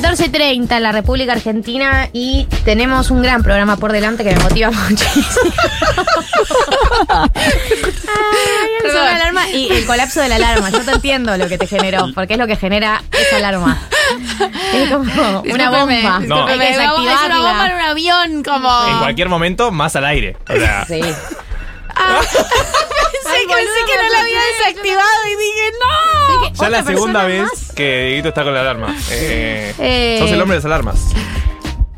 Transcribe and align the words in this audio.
14.30 0.00 0.76
en 0.76 0.82
la 0.82 0.92
República 0.92 1.32
Argentina 1.32 2.08
y 2.12 2.46
tenemos 2.64 3.10
un 3.10 3.20
gran 3.20 3.42
programa 3.42 3.76
por 3.78 3.90
delante 3.90 4.22
que 4.22 4.34
me 4.34 4.40
motiva 4.42 4.70
muchísimo. 4.88 5.26
Ay, 7.08 8.70
el 8.84 8.94
la 8.94 9.14
alarma 9.16 9.48
y 9.50 9.72
el 9.72 9.86
colapso 9.86 10.20
de 10.20 10.28
la 10.28 10.36
alarma. 10.36 10.70
Yo 10.70 10.84
te 10.84 10.92
entiendo 10.92 11.36
lo 11.36 11.48
que 11.48 11.58
te 11.58 11.66
generó, 11.66 12.06
porque 12.14 12.34
es 12.34 12.38
lo 12.38 12.46
que 12.46 12.56
genera 12.56 13.02
esa 13.10 13.38
alarma. 13.38 13.78
Es 14.72 14.90
como 14.90 15.40
una 15.40 15.70
bomba. 15.70 16.20
No. 16.20 16.46
Hay 16.46 16.58
que 16.58 16.76
vamos, 16.76 16.76
es 16.76 16.76
una 16.76 16.92
bomba 16.92 17.04
en 17.04 17.08
desactivarla. 17.08 17.74
un 17.74 17.80
avión, 17.82 18.42
como. 18.44 18.88
En 18.88 18.98
cualquier 18.98 19.28
momento, 19.28 19.72
más 19.72 19.96
al 19.96 20.04
aire. 20.04 20.36
O 20.48 20.54
sea, 20.56 20.84
Sí. 20.86 21.00
Que, 21.00 21.14
pensé 23.32 23.80
que 23.86 24.02
no 24.02 24.12
la 24.12 24.20
había 24.20 24.40
desactivado 24.58 25.26
y 25.26 25.30
dije, 25.30 25.72
¡no! 25.80 26.42
Que 26.52 26.58
ya 26.58 26.68
la 26.70 26.82
segunda 26.84 27.24
vez 27.24 27.42
más. 27.42 27.72
que 27.74 28.04
Dieguito 28.06 28.28
está 28.28 28.44
con 28.44 28.54
la 28.54 28.60
alarma. 28.60 28.94
Eh, 29.10 29.74
Eh. 29.78 30.16
Sos 30.20 30.30
el 30.30 30.40
hombre 30.40 30.56
de 30.56 30.62
las 30.62 30.64
alarmas. 30.66 31.00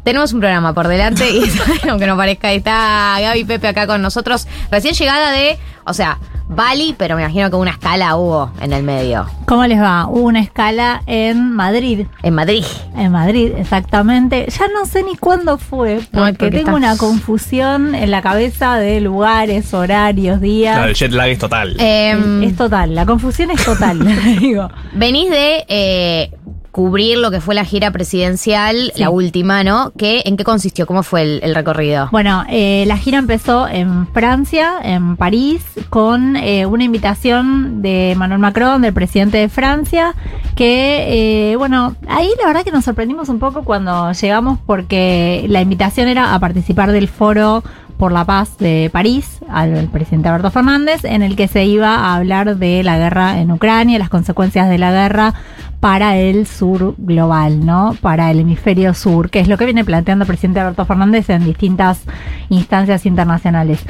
Tenemos 0.05 0.33
un 0.33 0.41
programa 0.41 0.73
por 0.73 0.89
delante 0.89 1.29
y 1.31 1.43
aunque 1.89 2.07
no 2.07 2.17
parezca, 2.17 2.53
está 2.53 3.17
Gaby 3.21 3.45
Pepe 3.45 3.69
acá 3.69 3.87
con 3.87 4.01
nosotros. 4.03 4.47
Recién 4.71 4.95
llegada 4.95 5.31
de, 5.31 5.59
o 5.85 5.93
sea, 5.93 6.19
Bali, 6.53 6.97
pero 6.99 7.15
me 7.15 7.23
imagino 7.23 7.49
que 7.49 7.55
una 7.55 7.71
escala 7.71 8.17
hubo 8.17 8.51
en 8.61 8.73
el 8.73 8.83
medio. 8.83 9.25
¿Cómo 9.47 9.65
les 9.67 9.81
va? 9.81 10.09
Hubo 10.09 10.23
una 10.23 10.41
escala 10.41 11.01
en 11.07 11.53
Madrid. 11.53 12.07
En 12.25 12.35
Madrid. 12.35 12.65
En 12.97 13.13
Madrid, 13.13 13.53
exactamente. 13.57 14.47
Ya 14.51 14.67
no 14.75 14.85
sé 14.85 15.05
ni 15.05 15.15
cuándo 15.15 15.59
fue, 15.59 16.01
porque, 16.11 16.17
No, 16.17 16.27
porque 16.27 16.51
tengo 16.51 16.77
una 16.77 16.97
confusión 16.97 17.95
en 17.95 18.11
la 18.11 18.21
cabeza 18.21 18.77
de 18.79 19.01
lugares, 19.01 19.73
horarios, 19.73 20.41
días. 20.41 20.75
Claro, 20.75 20.91
el 20.91 20.97
jet 20.97 21.13
lag 21.13 21.29
es 21.29 21.39
total. 21.39 21.77
Em, 21.79 22.43
es 22.43 22.57
total, 22.57 22.97
la 22.97 23.07
confusión 23.07 23.53
es 23.53 23.65
total, 23.65 24.01
digo. 24.41 24.69
venís 24.93 25.31
de 25.31 25.65
eh, 25.69 26.33
cubrir 26.71 27.19
lo 27.19 27.31
que 27.31 27.41
fue 27.41 27.55
la 27.55 27.65
gira 27.65 27.91
presidencial, 27.91 28.93
Sí. 28.95 29.01
la 29.01 29.11
última, 29.11 29.65
¿no? 29.65 29.93
¿Qué, 29.99 30.23
¿En 30.25 30.37
qué 30.37 30.45
consistió? 30.45 30.87
¿Cómo 30.87 31.03
fue 31.03 31.23
el, 31.23 31.41
el 31.43 31.55
recorrido? 31.55 32.09
Bueno, 32.13 32.45
eh, 32.49 32.85
la 32.87 32.97
gira 32.97 33.19
empezó 33.19 33.67
en 33.67 34.07
Francia, 34.09 34.75
en 34.83 35.17
París, 35.17 35.63
con 35.89 36.37
eh, 36.37 36.67
una 36.67 36.85
invitación 36.85 37.83
de 37.83 38.15
Manuel 38.17 38.39
Macron, 38.41 38.83
del 38.83 38.93
presidente 38.95 39.39
de 39.39 39.49
Francia, 39.49 40.15
que, 40.55 41.51
eh, 41.53 41.57
bueno, 41.57 41.97
ahí 42.09 42.29
la 42.41 42.47
verdad 42.47 42.63
que 42.63 42.71
nos 42.71 42.85
sorprendimos 42.85 43.29
un 43.29 43.39
poco 43.41 43.65
cuando 43.65 44.13
llegamos 44.13 44.59
porque 44.67 45.47
la 45.49 45.61
invitación 45.61 46.07
era 46.09 46.35
a 46.35 46.39
participar 46.39 46.93
del 46.93 47.09
foro 47.09 47.65
por 47.99 48.13
la 48.13 48.25
paz 48.25 48.57
de 48.59 48.89
París 48.93 49.40
al 49.53 49.89
presidente 49.89 50.29
Alberto 50.29 50.51
Fernández, 50.51 51.05
en 51.05 51.23
el 51.23 51.37
que 51.37 51.49
se 51.49 51.65
iba 51.65 51.97
a 51.97 52.17
hablar 52.17 52.57
de 52.57 52.83
la 52.83 52.99
guerra 52.99 53.41
en 53.41 53.51
Ucrania, 53.51 53.99
las 53.99 54.09
consecuencias 54.09 54.69
de 54.69 54.79
la 54.79 54.91
guerra 54.91 55.35
para 55.81 56.19
el 56.19 56.47
sur 56.47 56.95
global, 56.99 57.65
¿no? 57.65 57.97
Para 58.03 58.31
el 58.31 58.41
hemisferio 58.41 58.93
sur, 58.93 59.31
que 59.31 59.41
es 59.41 59.49
lo 59.49 59.57
que 59.57 59.65
viene 59.65 59.83
planteando 59.83 60.25
el 60.25 60.27
presidente 60.27 60.61
Alberto 60.61 60.85
Fernández 60.85 61.31
en 61.31 61.45
distintas 61.45 62.03
instancias 62.51 63.07
internacionales. 63.07 63.81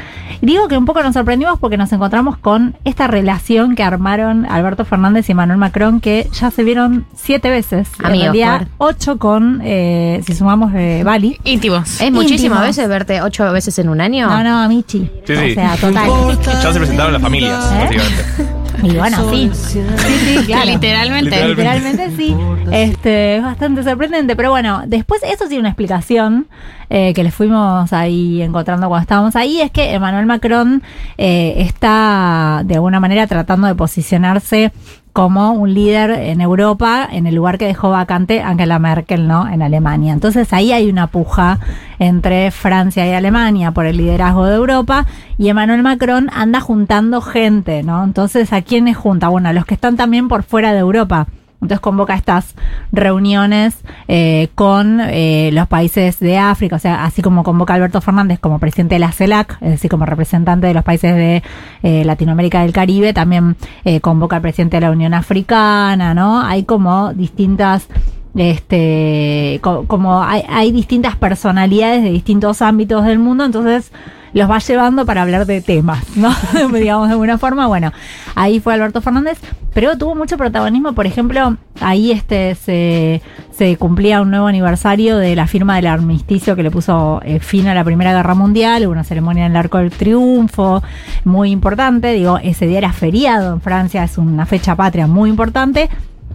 Digo 0.41 0.69
que 0.69 0.79
un 0.79 0.85
poco 0.85 1.03
nos 1.03 1.15
sorprendimos 1.15 1.59
porque 1.59 1.77
nos 1.77 1.93
encontramos 1.93 2.39
con 2.39 2.77
esta 2.85 3.09
relación 3.09 3.75
que 3.75 3.83
armaron 3.83 4.47
Alberto 4.47 4.85
Fernández 4.85 5.29
y 5.31 5.35
Manuel 5.35 5.59
Macron, 5.59 6.01
que 6.01 6.29
ya 6.33 6.53
se 6.53 6.63
vieron 6.63 7.07
siete 7.15 7.51
veces. 7.51 7.89
Amigos, 7.99 8.27
en 8.29 8.33
realidad, 8.33 8.69
ocho 8.79 9.19
con, 9.19 9.61
eh, 9.65 10.23
si 10.25 10.35
sumamos 10.35 10.73
eh, 10.75 11.03
Bali. 11.05 11.39
Íntimos. 11.43 12.01
¿Es 12.01 12.13
muchísimas 12.13 12.63
veces 12.63 12.89
verte 12.89 13.21
ocho 13.21 13.51
veces 13.53 13.77
en 13.81 13.89
un 13.89 14.01
año? 14.01 14.29
No, 14.29 14.45
no, 14.45 14.69
Michi. 14.69 15.11
Sí, 15.25 15.33
o 15.33 15.50
sí. 15.51 15.55
sea, 15.55 15.77
total. 15.77 16.39
Ya 16.45 16.73
se 16.73 16.79
presentaron 16.79 17.13
las 17.13 17.23
familias, 17.23 17.73
¿Eh? 17.73 17.79
básicamente. 17.79 18.61
Y 18.83 18.97
bueno, 18.97 19.31
sí. 19.31 19.51
Sí, 19.53 19.81
sí, 20.25 20.47
claro. 20.47 20.71
Literalmente. 20.71 21.31
Literal. 21.31 21.51
Literalmente 21.51 22.11
sí. 22.17 22.37
Este, 22.73 23.37
es 23.37 23.43
bastante 23.43 23.83
sorprendente. 23.83 24.37
Pero 24.37 24.51
bueno, 24.51 24.83
después 24.87 25.23
eso 25.23 25.47
tiene 25.49 25.61
una 25.61 25.69
explicación 25.71 26.47
eh, 26.89 27.13
que 27.15 27.23
le 27.23 27.31
fuimos 27.31 27.93
ahí 27.93 28.43
encontrando 28.43 28.89
cuando 28.89 29.03
estábamos 29.03 29.37
ahí. 29.37 29.61
Es 29.61 29.71
que 29.71 29.93
Emmanuel 29.93 30.27
Macron 30.27 30.83
eh, 31.19 31.55
está 31.59 32.63
de 32.65 32.75
alguna 32.75 33.01
manera 33.01 33.27
tratando 33.27 33.67
de 33.67 33.75
posicionarse 33.75 34.73
como 35.13 35.53
un 35.53 35.75
líder 35.75 36.11
en 36.11 36.41
Europa 36.41 37.09
en 37.11 37.27
el 37.27 37.35
lugar 37.35 37.59
que 37.59 37.67
dejó 37.67 37.91
vacante 37.91 38.43
Angela 38.43 38.79
Merkel, 38.79 39.27
¿no? 39.27 39.49
En 39.49 39.63
Alemania. 39.63 40.13
Entonces 40.13 40.53
ahí 40.53 40.73
hay 40.73 40.89
una 40.89 41.09
puja 41.09 41.59
entre 41.99 42.51
Francia 42.51 43.07
y 43.07 43.13
Alemania 43.13 43.73
por 43.73 43.87
el 43.87 43.97
liderazgo 43.97 44.47
de 44.47 44.57
Europa 44.57 45.07
y 45.39 45.49
Emmanuel 45.49 45.83
Macron 45.83 46.31
anda 46.33 46.61
juntando 46.61 47.21
gente, 47.21 47.83
¿no? 47.83 48.05
Entonces, 48.05 48.53
¿a 48.53 48.63
quiénes 48.63 48.97
junta? 48.97 49.29
Bueno, 49.29 49.49
a 49.49 49.53
los 49.53 49.65
que 49.65 49.75
están 49.75 49.97
también 49.97 50.29
por 50.29 50.43
fuera 50.43 50.73
de 50.73 50.79
Europa. 50.79 51.27
Entonces 51.63 51.81
convoca 51.81 52.15
estas 52.15 52.55
reuniones 52.91 53.77
eh, 54.09 54.49
con 54.55 55.01
eh, 55.01 55.51
los 55.53 55.69
países 55.69 56.19
de 56.19 56.39
África, 56.39 56.77
o 56.77 56.79
sea, 56.79 57.05
así 57.05 57.21
como 57.21 57.43
convoca 57.43 57.75
a 57.75 57.77
Alberto 57.77 58.01
Fernández 58.01 58.39
como 58.39 58.59
presidente 58.59 58.95
de 58.95 58.99
la 59.01 59.13
CELAC, 59.13 59.59
es 59.61 59.71
decir, 59.73 59.91
como 59.91 60.07
representante 60.07 60.67
de 60.67 60.75
los 60.75 60.85
países 60.85 61.15
de 61.15 61.43
eh, 61.83 62.05
Latinoamérica 62.05 62.61
y 62.61 62.63
del 62.63 62.73
Caribe, 62.73 63.13
también 63.13 63.57
eh, 63.85 64.01
convoca 64.01 64.37
al 64.37 64.43
presidente 64.43 64.79
de 64.79 64.81
la 64.83 64.91
Unión 64.91 65.13
Africana, 65.13 66.15
¿no? 66.15 66.41
Hay 66.41 66.65
como 66.65 67.13
distintas 67.13 67.89
este 68.35 69.59
co- 69.63 69.85
como 69.87 70.23
hay, 70.23 70.43
hay 70.49 70.73
distintas 70.73 71.17
personalidades 71.17 72.03
de 72.03 72.11
distintos 72.11 72.63
ámbitos 72.63 73.05
del 73.05 73.19
mundo, 73.19 73.45
entonces 73.45 73.93
los 74.33 74.51
va 74.51 74.59
llevando 74.59 75.07
para 75.07 75.23
hablar 75.23 75.47
de 75.47 75.61
temas, 75.61 76.05
¿no? 76.17 76.31
Digamos 76.73 77.09
de 77.09 77.13
alguna 77.13 77.39
forma, 77.39 77.67
bueno, 77.67 77.93
ahí 78.35 78.61
fue 78.61 78.75
Alberto 78.75 79.01
Fernández, 79.01 79.39
pero 79.75 79.97
tuvo 79.97 80.15
mucho 80.15 80.37
protagonismo, 80.37 80.93
por 80.95 81.07
ejemplo, 81.07 81.57
ahí 81.81 82.11
este 82.11 82.55
se, 82.55 83.23
se 83.53 83.77
cumplía 83.77 84.21
un 84.21 84.31
nuevo 84.31 84.47
aniversario 84.47 85.17
de 85.17 85.37
la 85.37 85.47
firma 85.47 85.77
del 85.77 85.87
armisticio 85.87 86.57
que 86.57 86.63
le 86.63 86.71
puso 86.71 87.21
eh, 87.25 87.41
fin 87.41 87.69
a 87.69 87.75
la 87.75 87.85
Primera 87.85 88.13
Guerra 88.13 88.35
Mundial, 88.35 88.87
una 88.87 89.05
ceremonia 89.05 89.47
en 89.47 89.53
el 89.53 89.57
Arco 89.57 89.79
del 89.79 89.91
Triunfo, 89.91 90.83
muy 91.25 91.51
importante, 91.51 92.13
digo, 92.13 92.39
ese 92.43 92.67
día 92.67 92.79
era 92.79 92.93
feriado 92.93 93.53
en 93.55 93.61
Francia, 93.61 94.05
es 94.05 94.19
una 94.19 94.47
fecha 94.47 94.75
patria 94.75 95.07
muy 95.07 95.31
importante, 95.31 95.89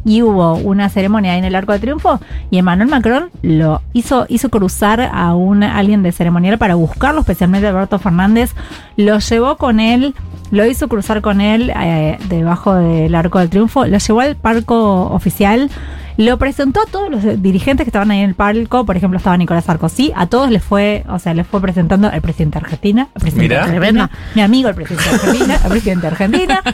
y 0.06 0.22
hubo 0.22 0.54
una 0.54 0.88
ceremonia 0.90 1.34
ahí 1.34 1.40
en 1.40 1.46
el 1.46 1.56
Arco 1.56 1.74
de 1.74 1.80
Triunfo 1.80 2.20
y 2.52 2.60
Emmanuel 2.60 2.88
Macron 2.88 3.30
lo 3.42 3.82
hizo, 3.92 4.28
hizo 4.30 4.50
cruzar 4.50 5.02
a 5.02 5.34
un 5.34 5.64
alguien 5.64 6.04
de 6.04 6.12
ceremonial 6.12 6.58
para 6.58 6.76
buscarlo, 6.76 7.22
especialmente 7.22 7.68
a 7.68 7.72
Alberto 7.72 7.98
Fernández, 8.00 8.54
lo 8.96 9.18
llevó 9.18 9.58
con 9.58 9.80
él, 9.80 10.14
lo 10.52 10.66
hizo 10.66 10.88
cruzar 10.88 11.22
con 11.22 11.42
él 11.42 11.74
eh, 11.76 12.20
debajo 12.30 12.76
del 12.76 13.16
Arco 13.16 13.40
del 13.40 13.50
Triunfo, 13.50 13.86
lo 13.88 13.98
llevó 13.98 14.22
al 14.22 14.36
palco 14.36 15.08
oficial. 15.08 15.70
Lo 16.18 16.38
presentó 16.38 16.80
a 16.80 16.86
todos 16.86 17.12
los 17.12 17.42
dirigentes 17.42 17.84
que 17.84 17.90
estaban 17.90 18.10
ahí 18.10 18.22
en 18.22 18.30
el 18.30 18.36
palco, 18.36 18.86
por 18.86 18.96
ejemplo 18.96 19.18
estaba 19.18 19.36
Nicolás 19.36 19.66
Sarkozy, 19.66 20.14
a 20.16 20.28
todos 20.28 20.50
les 20.50 20.64
fue, 20.64 21.04
o 21.10 21.20
sea, 21.20 21.34
les 21.34 21.46
fue 21.46 21.60
presentando 21.60 22.10
el 22.10 22.22
presidente 22.22 22.58
de 22.58 22.64
Argentina, 22.64 23.10
el 23.16 23.22
presidente 23.22 23.50
Mirá. 23.50 23.68
de 23.68 23.76
Argentina, 23.76 24.12
mi 24.34 24.42
amigo 24.42 24.70
el 24.70 24.76
presidente 24.76 25.10
de 25.10 25.16
Argentina, 25.16 25.56
el 25.62 25.70
presidente 25.70 26.02
de 26.02 26.08
Argentina. 26.08 26.64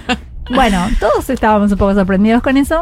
Bueno, 0.53 0.85
todos 0.99 1.29
estábamos 1.29 1.71
un 1.71 1.77
poco 1.77 1.93
sorprendidos 1.93 2.41
con 2.41 2.57
eso. 2.57 2.81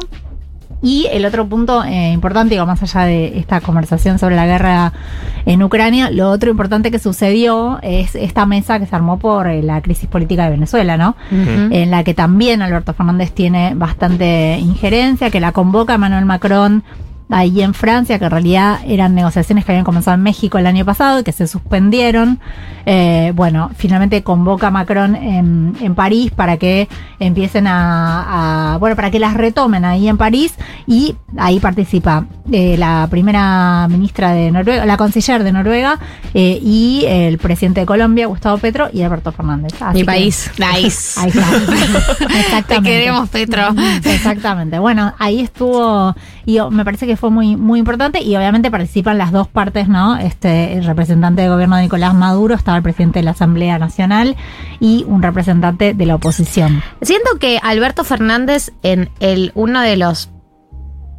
Y 0.81 1.07
el 1.11 1.25
otro 1.25 1.45
punto 1.47 1.83
eh, 1.83 2.11
importante, 2.11 2.55
digo, 2.55 2.65
más 2.65 2.81
allá 2.81 3.05
de 3.05 3.37
esta 3.37 3.59
conversación 3.59 4.17
sobre 4.17 4.35
la 4.35 4.45
guerra 4.45 4.93
en 5.45 5.61
Ucrania, 5.61 6.09
lo 6.09 6.29
otro 6.29 6.49
importante 6.49 6.89
que 6.89 6.99
sucedió 6.99 7.79
es 7.81 8.15
esta 8.15 8.45
mesa 8.45 8.79
que 8.79 8.85
se 8.85 8.95
armó 8.95 9.19
por 9.19 9.47
eh, 9.47 9.61
la 9.61 9.81
crisis 9.81 10.07
política 10.07 10.45
de 10.45 10.51
Venezuela, 10.51 10.97
¿no? 10.97 11.15
En 11.31 11.91
la 11.91 12.03
que 12.03 12.13
también 12.13 12.61
Alberto 12.61 12.93
Fernández 12.93 13.31
tiene 13.33 13.73
bastante 13.75 14.57
injerencia, 14.59 15.29
que 15.29 15.39
la 15.39 15.51
convoca 15.51 15.95
Emmanuel 15.95 16.25
Macron 16.25 16.83
ahí 17.29 17.61
en 17.61 17.73
Francia, 17.73 18.17
que 18.17 18.25
en 18.25 18.31
realidad 18.31 18.79
eran 18.87 19.13
negociaciones 19.13 19.63
que 19.65 19.71
habían 19.71 19.85
comenzado 19.85 20.15
en 20.15 20.23
México 20.23 20.57
el 20.57 20.65
año 20.65 20.83
pasado 20.85 21.19
y 21.19 21.23
que 21.23 21.31
se 21.31 21.47
suspendieron. 21.47 22.39
Eh, 22.85 23.33
bueno, 23.35 23.69
finalmente 23.75 24.23
convoca 24.23 24.67
a 24.67 24.71
Macron 24.71 25.15
en, 25.15 25.75
en 25.79 25.93
París 25.93 26.31
para 26.35 26.57
que 26.57 26.87
empiecen 27.19 27.67
a, 27.67 28.73
a- 28.73 28.77
bueno, 28.79 28.95
para 28.95 29.11
que 29.11 29.19
las 29.19 29.35
retomen 29.35 29.85
ahí 29.85 30.07
en 30.07 30.17
París 30.17 30.55
y 30.87 31.15
ahí 31.37 31.59
participa 31.59 32.25
eh, 32.51 32.77
la 32.79 33.07
primera 33.11 33.87
ministra 33.89 34.31
de 34.31 34.49
Noruega, 34.49 34.85
la 34.87 34.97
canciller 34.97 35.43
de 35.43 35.51
Noruega 35.51 35.99
eh, 36.33 36.59
y 36.63 37.03
el 37.07 37.37
presidente 37.37 37.81
de 37.81 37.85
Colombia, 37.85 38.25
Gustavo 38.25 38.57
Petro 38.57 38.89
y 38.91 39.03
Alberto 39.03 39.31
Fernández. 39.31 39.73
Así 39.79 39.93
Mi 39.93 39.99
que- 40.01 40.05
país. 40.05 40.49
Nice. 40.57 41.19
Ahí 41.19 41.29
está. 41.29 42.61
Te 42.67 42.81
queremos, 42.81 43.29
Petro. 43.29 43.61
Exactamente. 44.03 44.79
Bueno, 44.79 45.13
ahí 45.19 45.41
estuvo 45.41 46.15
y 46.45 46.59
me 46.71 46.83
parece 46.83 47.05
que 47.05 47.15
fue 47.19 47.29
muy 47.29 47.55
muy 47.55 47.79
importante 47.79 48.21
y 48.21 48.35
obviamente 48.35 48.71
participan 48.71 49.17
las 49.17 49.31
dos 49.31 49.47
partes, 49.47 49.87
¿no? 49.87 50.17
Este 50.17 50.73
el 50.77 50.85
representante 50.85 51.41
de 51.41 51.49
gobierno 51.49 51.77
Nicolás 51.77 52.13
Maduro, 52.13 52.55
estaba 52.55 52.77
el 52.77 52.83
presidente 52.83 53.19
de 53.19 53.23
la 53.23 53.31
Asamblea 53.31 53.77
Nacional 53.77 54.35
y 54.79 55.05
un 55.07 55.21
representante 55.21 55.93
de 55.93 56.05
la 56.05 56.15
oposición. 56.15 56.81
Siento 57.01 57.37
que 57.39 57.59
Alberto 57.61 58.03
Fernández 58.03 58.71
en 58.83 59.09
el 59.19 59.51
uno 59.55 59.81
de 59.81 59.97
los 59.97 60.29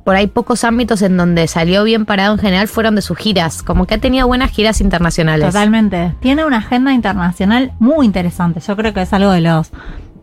por 0.05 0.17
ahí 0.17 0.27
pocos 0.27 0.65
ámbitos 0.65 1.03
en 1.03 1.17
donde 1.17 1.47
salió 1.47 1.85
bien 1.85 2.07
parado 2.07 2.35
en 2.35 2.41
general 2.41 2.69
fueron 2.69 2.95
de 2.97 3.03
sus 3.03 3.17
giras, 3.19 3.63
como 3.63 3.87
que 3.87 3.95
ha 3.95 3.99
tenido 3.99 4.27
buenas 4.27 4.51
giras 4.51 4.81
internacionales. 4.81 5.47
Totalmente. 5.47 6.15
Tiene 6.21 6.45
una 6.45 6.59
agenda 6.59 6.93
internacional 6.93 7.73
muy 7.79 8.07
interesante. 8.07 8.61
Yo 8.61 8.77
creo 8.77 8.95
que 8.95 9.03
es 9.03 9.13
algo 9.13 9.31
de 9.31 9.43
los 9.43 9.71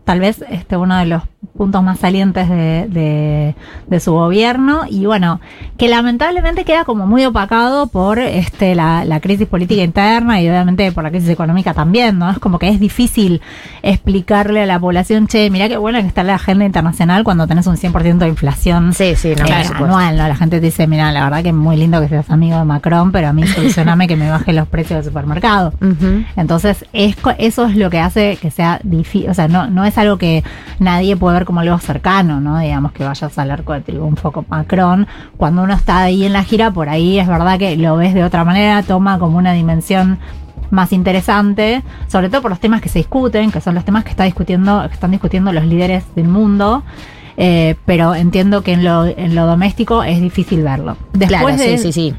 tal 0.04 0.20
vez 0.20 0.44
este 0.48 0.76
uno 0.76 0.96
de 0.96 1.06
los 1.06 1.22
puntos 1.56 1.82
más 1.82 1.98
salientes 2.00 2.48
de, 2.48 2.86
de- 2.88 3.54
de 3.86 4.00
su 4.00 4.12
gobierno 4.12 4.82
y 4.88 5.06
bueno, 5.06 5.40
que 5.76 5.88
lamentablemente 5.88 6.64
queda 6.64 6.84
como 6.84 7.06
muy 7.06 7.24
opacado 7.24 7.86
por 7.86 8.18
este 8.18 8.74
la, 8.74 9.04
la 9.04 9.20
crisis 9.20 9.46
política 9.46 9.82
interna 9.82 10.40
y 10.40 10.48
obviamente 10.48 10.90
por 10.92 11.04
la 11.04 11.10
crisis 11.10 11.28
económica 11.30 11.74
también, 11.74 12.18
¿no? 12.18 12.30
Es 12.30 12.38
como 12.38 12.58
que 12.58 12.68
es 12.68 12.78
difícil 12.80 13.40
explicarle 13.82 14.62
a 14.62 14.66
la 14.66 14.78
población, 14.78 15.26
che, 15.28 15.48
mirá 15.50 15.68
qué 15.68 15.76
bueno 15.76 16.00
que 16.00 16.06
está 16.06 16.22
la 16.24 16.34
agenda 16.34 16.64
internacional 16.64 17.24
cuando 17.24 17.46
tenés 17.46 17.66
un 17.66 17.76
100% 17.76 18.18
de 18.18 18.28
inflación 18.28 18.92
Sí, 18.92 19.14
sí, 19.16 19.32
no, 19.36 19.44
eh, 19.46 19.64
anual, 19.84 20.16
¿no? 20.16 20.28
La 20.28 20.36
gente 20.36 20.60
te 20.60 20.66
dice, 20.66 20.86
mira, 20.86 21.10
la 21.12 21.24
verdad 21.24 21.42
que 21.42 21.48
es 21.50 21.54
muy 21.54 21.76
lindo 21.76 22.00
que 22.00 22.08
seas 22.08 22.30
amigo 22.30 22.58
de 22.58 22.64
Macron, 22.64 23.12
pero 23.12 23.28
a 23.28 23.32
mí 23.32 23.46
solucioname 23.46 24.06
que 24.08 24.16
me 24.16 24.28
bajen 24.30 24.56
los 24.56 24.68
precios 24.68 24.98
del 24.98 25.04
supermercado. 25.12 25.72
Entonces, 26.36 26.84
es, 26.92 27.16
eso 27.38 27.66
es 27.66 27.76
lo 27.76 27.90
que 27.90 28.00
hace 28.00 28.36
que 28.40 28.50
sea 28.50 28.80
difícil, 28.82 29.30
o 29.30 29.34
sea, 29.34 29.48
no, 29.48 29.68
no 29.68 29.84
es 29.84 29.96
algo 29.98 30.18
que 30.18 30.42
nadie 30.78 31.16
puede 31.16 31.27
ver 31.34 31.44
como 31.44 31.60
algo 31.60 31.78
cercano, 31.78 32.40
¿no? 32.40 32.58
Digamos 32.58 32.92
que 32.92 33.04
vayas 33.04 33.38
al 33.38 33.50
arco 33.50 33.72
de 33.72 33.80
triunfo 33.80 34.32
con 34.32 34.46
Macron. 34.48 35.06
Cuando 35.36 35.62
uno 35.62 35.74
está 35.74 36.02
ahí 36.02 36.24
en 36.24 36.32
la 36.32 36.44
gira, 36.44 36.70
por 36.70 36.88
ahí 36.88 37.18
es 37.18 37.26
verdad 37.26 37.58
que 37.58 37.76
lo 37.76 37.96
ves 37.96 38.14
de 38.14 38.24
otra 38.24 38.44
manera, 38.44 38.82
toma 38.82 39.18
como 39.18 39.38
una 39.38 39.52
dimensión 39.52 40.18
más 40.70 40.92
interesante, 40.92 41.82
sobre 42.08 42.28
todo 42.28 42.42
por 42.42 42.50
los 42.50 42.60
temas 42.60 42.80
que 42.80 42.88
se 42.88 42.98
discuten, 42.98 43.50
que 43.50 43.60
son 43.60 43.74
los 43.74 43.84
temas 43.84 44.04
que 44.04 44.10
está 44.10 44.24
discutiendo, 44.24 44.84
que 44.88 44.94
están 44.94 45.10
discutiendo 45.10 45.52
los 45.52 45.64
líderes 45.64 46.04
del 46.14 46.28
mundo. 46.28 46.82
Eh, 47.40 47.76
pero 47.86 48.16
entiendo 48.16 48.62
que 48.62 48.72
en 48.72 48.84
lo, 48.84 49.06
en 49.06 49.36
lo 49.36 49.46
doméstico 49.46 50.02
es 50.02 50.20
difícil 50.20 50.62
verlo. 50.62 50.96
Después 51.12 51.40
claro, 51.40 51.56
de, 51.56 51.78
sí, 51.78 51.92
sí, 51.92 51.92
sí. 51.92 52.14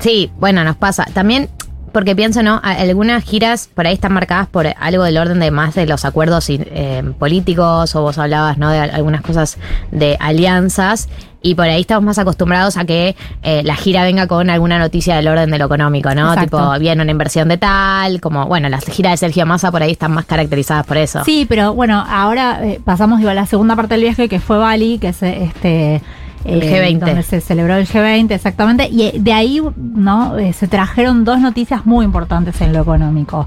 Sí, 0.00 0.32
bueno, 0.40 0.64
nos 0.64 0.76
pasa. 0.76 1.04
También 1.12 1.48
porque 1.92 2.14
pienso, 2.16 2.42
¿no? 2.42 2.60
Algunas 2.62 3.24
giras 3.24 3.68
por 3.74 3.86
ahí 3.86 3.94
están 3.94 4.12
marcadas 4.12 4.46
por 4.48 4.66
algo 4.78 5.04
del 5.04 5.18
orden 5.18 5.40
de 5.40 5.50
más 5.50 5.74
de 5.74 5.86
los 5.86 6.04
acuerdos 6.04 6.46
eh, 6.48 7.02
políticos, 7.18 7.94
o 7.96 8.02
vos 8.02 8.18
hablabas, 8.18 8.58
¿no? 8.58 8.70
De 8.70 8.78
al- 8.78 8.90
algunas 8.90 9.22
cosas 9.22 9.58
de 9.90 10.16
alianzas. 10.20 11.08
Y 11.42 11.54
por 11.54 11.64
ahí 11.66 11.80
estamos 11.80 12.04
más 12.04 12.18
acostumbrados 12.18 12.76
a 12.76 12.84
que 12.84 13.16
eh, 13.42 13.62
la 13.64 13.74
gira 13.74 14.02
venga 14.04 14.26
con 14.26 14.50
alguna 14.50 14.78
noticia 14.78 15.16
del 15.16 15.26
orden 15.28 15.50
de 15.50 15.58
lo 15.58 15.64
económico, 15.66 16.14
¿no? 16.14 16.32
Exacto. 16.34 16.58
Tipo, 16.58 16.78
viene 16.78 17.00
una 17.02 17.10
inversión 17.12 17.48
de 17.48 17.56
tal, 17.56 18.20
como, 18.20 18.44
bueno, 18.46 18.68
las 18.68 18.84
giras 18.84 19.12
de 19.12 19.16
Sergio 19.16 19.46
Massa 19.46 19.70
por 19.70 19.82
ahí 19.82 19.92
están 19.92 20.12
más 20.12 20.26
caracterizadas 20.26 20.84
por 20.86 20.98
eso. 20.98 21.24
Sí, 21.24 21.46
pero 21.48 21.72
bueno, 21.72 22.04
ahora 22.06 22.60
eh, 22.62 22.80
pasamos 22.84 23.18
digo, 23.20 23.30
a 23.30 23.34
la 23.34 23.46
segunda 23.46 23.74
parte 23.74 23.94
del 23.94 24.02
viaje 24.02 24.28
que 24.28 24.38
fue 24.38 24.58
Bali, 24.58 24.98
que 24.98 25.08
es 25.08 25.22
este 25.22 26.02
El 26.44 26.62
G20. 26.62 26.98
donde 27.00 27.22
se 27.22 27.40
celebró 27.40 27.74
el 27.76 27.86
G20, 27.86 28.30
exactamente, 28.32 28.88
y 28.90 29.02
eh, 29.02 29.12
de 29.18 29.32
ahí 29.32 29.60
no 29.76 30.38
Eh, 30.38 30.52
se 30.52 30.68
trajeron 30.68 31.24
dos 31.24 31.38
noticias 31.40 31.84
muy 31.86 32.04
importantes 32.04 32.60
en 32.60 32.72
lo 32.72 32.80
económico. 32.82 33.46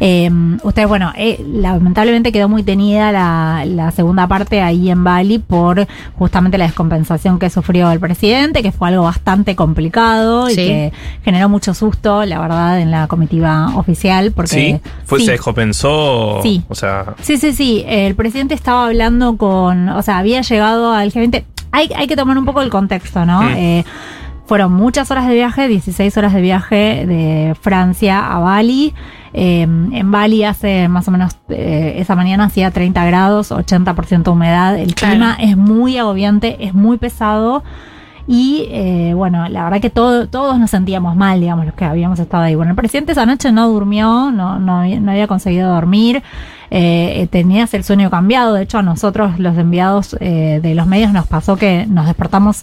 Eh, 0.00 0.30
ustedes, 0.62 0.88
bueno, 0.88 1.12
eh, 1.16 1.44
lamentablemente 1.46 2.32
quedó 2.32 2.48
muy 2.48 2.62
tenida 2.62 3.12
la, 3.12 3.64
la 3.66 3.90
segunda 3.90 4.26
parte 4.26 4.62
ahí 4.62 4.90
en 4.90 5.04
Bali 5.04 5.38
por 5.38 5.86
justamente 6.18 6.56
la 6.56 6.64
descompensación 6.64 7.38
que 7.38 7.50
sufrió 7.50 7.90
el 7.90 8.00
presidente, 8.00 8.62
que 8.62 8.72
fue 8.72 8.88
algo 8.88 9.02
bastante 9.04 9.54
complicado 9.56 10.48
y 10.48 10.54
Sí. 10.54 10.66
que 10.66 10.92
generó 11.24 11.48
mucho 11.48 11.74
susto, 11.74 12.24
la 12.24 12.38
verdad, 12.40 12.80
en 12.80 12.90
la 12.90 13.06
comitiva 13.08 13.72
oficial, 13.76 14.32
porque 14.32 14.48
Sí, 14.50 14.80
fue, 15.04 15.18
sí. 15.20 15.26
se 15.26 15.32
descompensó. 15.32 16.40
Sí. 16.42 16.62
O 16.68 16.74
sea, 16.74 17.14
Sí, 17.20 17.36
sí, 17.36 17.52
sí. 17.52 17.84
El 17.86 18.14
presidente 18.14 18.54
estaba 18.54 18.86
hablando 18.86 19.36
con, 19.36 19.88
o 19.90 20.02
sea, 20.02 20.18
había 20.18 20.40
llegado 20.42 20.92
al 20.92 21.12
G20. 21.12 21.44
Hay, 21.72 21.90
hay 21.96 22.06
que 22.06 22.16
tomar 22.16 22.36
un 22.38 22.44
poco 22.44 22.62
el 22.62 22.70
contexto, 22.70 23.24
¿no? 23.24 23.42
Mm. 23.42 23.54
Eh, 23.56 23.84
fueron 24.46 24.72
muchas 24.72 25.10
horas 25.12 25.28
de 25.28 25.34
viaje, 25.34 25.68
16 25.68 26.16
horas 26.16 26.34
de 26.34 26.40
viaje 26.40 27.06
de 27.06 27.54
Francia 27.60 28.32
a 28.34 28.40
Bali. 28.40 28.92
Eh, 29.32 29.62
en 29.62 30.10
Bali 30.10 30.42
hace 30.42 30.88
más 30.88 31.06
o 31.06 31.12
menos, 31.12 31.36
eh, 31.50 31.94
esa 31.98 32.16
mañana 32.16 32.44
hacía 32.44 32.72
30 32.72 33.04
grados, 33.04 33.52
80% 33.52 34.32
humedad. 34.32 34.76
El 34.76 34.94
Claro. 34.96 35.12
clima 35.14 35.36
es 35.38 35.56
muy 35.56 35.98
agobiante, 35.98 36.64
es 36.64 36.74
muy 36.74 36.98
pesado. 36.98 37.62
Y 38.32 38.68
eh, 38.70 39.12
bueno, 39.12 39.48
la 39.48 39.64
verdad 39.64 39.80
que 39.80 39.90
todo, 39.90 40.28
todos 40.28 40.56
nos 40.56 40.70
sentíamos 40.70 41.16
mal, 41.16 41.40
digamos, 41.40 41.66
los 41.66 41.74
que 41.74 41.84
habíamos 41.84 42.20
estado 42.20 42.44
ahí. 42.44 42.54
Bueno, 42.54 42.70
el 42.70 42.76
presidente 42.76 43.10
esa 43.10 43.26
noche 43.26 43.50
no 43.50 43.68
durmió, 43.68 44.30
no, 44.30 44.60
no, 44.60 44.82
había- 44.82 45.00
no 45.00 45.10
había 45.10 45.26
conseguido 45.26 45.68
dormir, 45.74 46.22
eh, 46.70 47.26
tenías 47.32 47.74
el 47.74 47.82
sueño 47.82 48.08
cambiado. 48.08 48.54
De 48.54 48.62
hecho, 48.62 48.78
a 48.78 48.82
nosotros, 48.82 49.40
los 49.40 49.58
enviados 49.58 50.16
eh, 50.20 50.60
de 50.62 50.76
los 50.76 50.86
medios, 50.86 51.12
nos 51.12 51.26
pasó 51.26 51.56
que 51.56 51.86
nos 51.88 52.06
despertamos, 52.06 52.62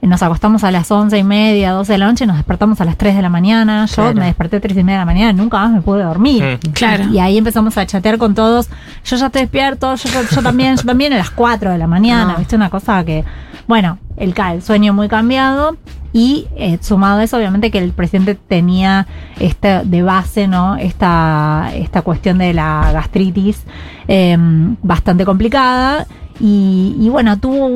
nos 0.00 0.22
acostamos 0.22 0.64
a 0.64 0.70
las 0.70 0.90
once 0.90 1.18
y 1.18 1.24
media, 1.24 1.72
12 1.72 1.92
de 1.92 1.98
la 1.98 2.06
noche, 2.06 2.24
y 2.24 2.26
nos 2.26 2.36
despertamos 2.36 2.80
a 2.80 2.86
las 2.86 2.96
3 2.96 3.14
de 3.14 3.20
la 3.20 3.28
mañana. 3.28 3.84
Yo 3.84 3.94
Claro. 3.96 4.14
me 4.14 4.24
desperté 4.24 4.56
a 4.56 4.60
3 4.60 4.78
y 4.78 4.82
media 4.82 5.00
de 5.00 5.02
la 5.02 5.12
mañana, 5.12 5.32
nunca 5.34 5.58
más 5.58 5.72
me 5.72 5.82
pude 5.82 6.04
dormir. 6.04 6.42
Mm. 6.66 6.70
Claro. 6.70 7.04
Y 7.12 7.18
ahí 7.18 7.36
empezamos 7.36 7.76
a 7.76 7.84
chatear 7.84 8.16
con 8.16 8.34
todos. 8.34 8.70
Yo 9.04 9.16
ya 9.16 9.26
estoy 9.26 9.42
despierto, 9.42 9.94
yo, 9.94 10.08
yo- 10.08 10.22
yo 10.36 10.42
también, 10.42 10.74
yo 10.76 10.84
también 10.84 11.12
a 11.12 11.18
las 11.18 11.30
4 11.30 11.70
de 11.70 11.76
la 11.76 11.86
mañana, 11.86 12.32
No. 12.32 12.38
¿viste? 12.38 12.56
Una 12.56 12.70
cosa 12.70 13.04
que, 13.04 13.24
bueno, 13.66 13.98
el, 14.16 14.34
sueño 14.62 14.92
muy 14.92 15.08
cambiado. 15.08 15.76
Y 16.14 16.46
eh, 16.56 16.78
sumado 16.82 17.20
a 17.20 17.24
eso, 17.24 17.38
obviamente 17.38 17.70
que 17.70 17.78
el 17.78 17.92
presidente 17.92 18.34
tenía 18.34 19.06
este 19.40 19.80
de 19.82 20.02
base, 20.02 20.46
¿no? 20.46 20.76
Esta, 20.76 21.70
esta 21.74 22.02
cuestión 22.02 22.36
de 22.36 22.52
la 22.52 22.90
gastritis 22.92 23.64
eh, 24.08 24.36
bastante 24.82 25.24
complicada. 25.24 26.06
Y, 26.38 26.96
y 27.00 27.08
bueno, 27.08 27.38
tuvo 27.38 27.66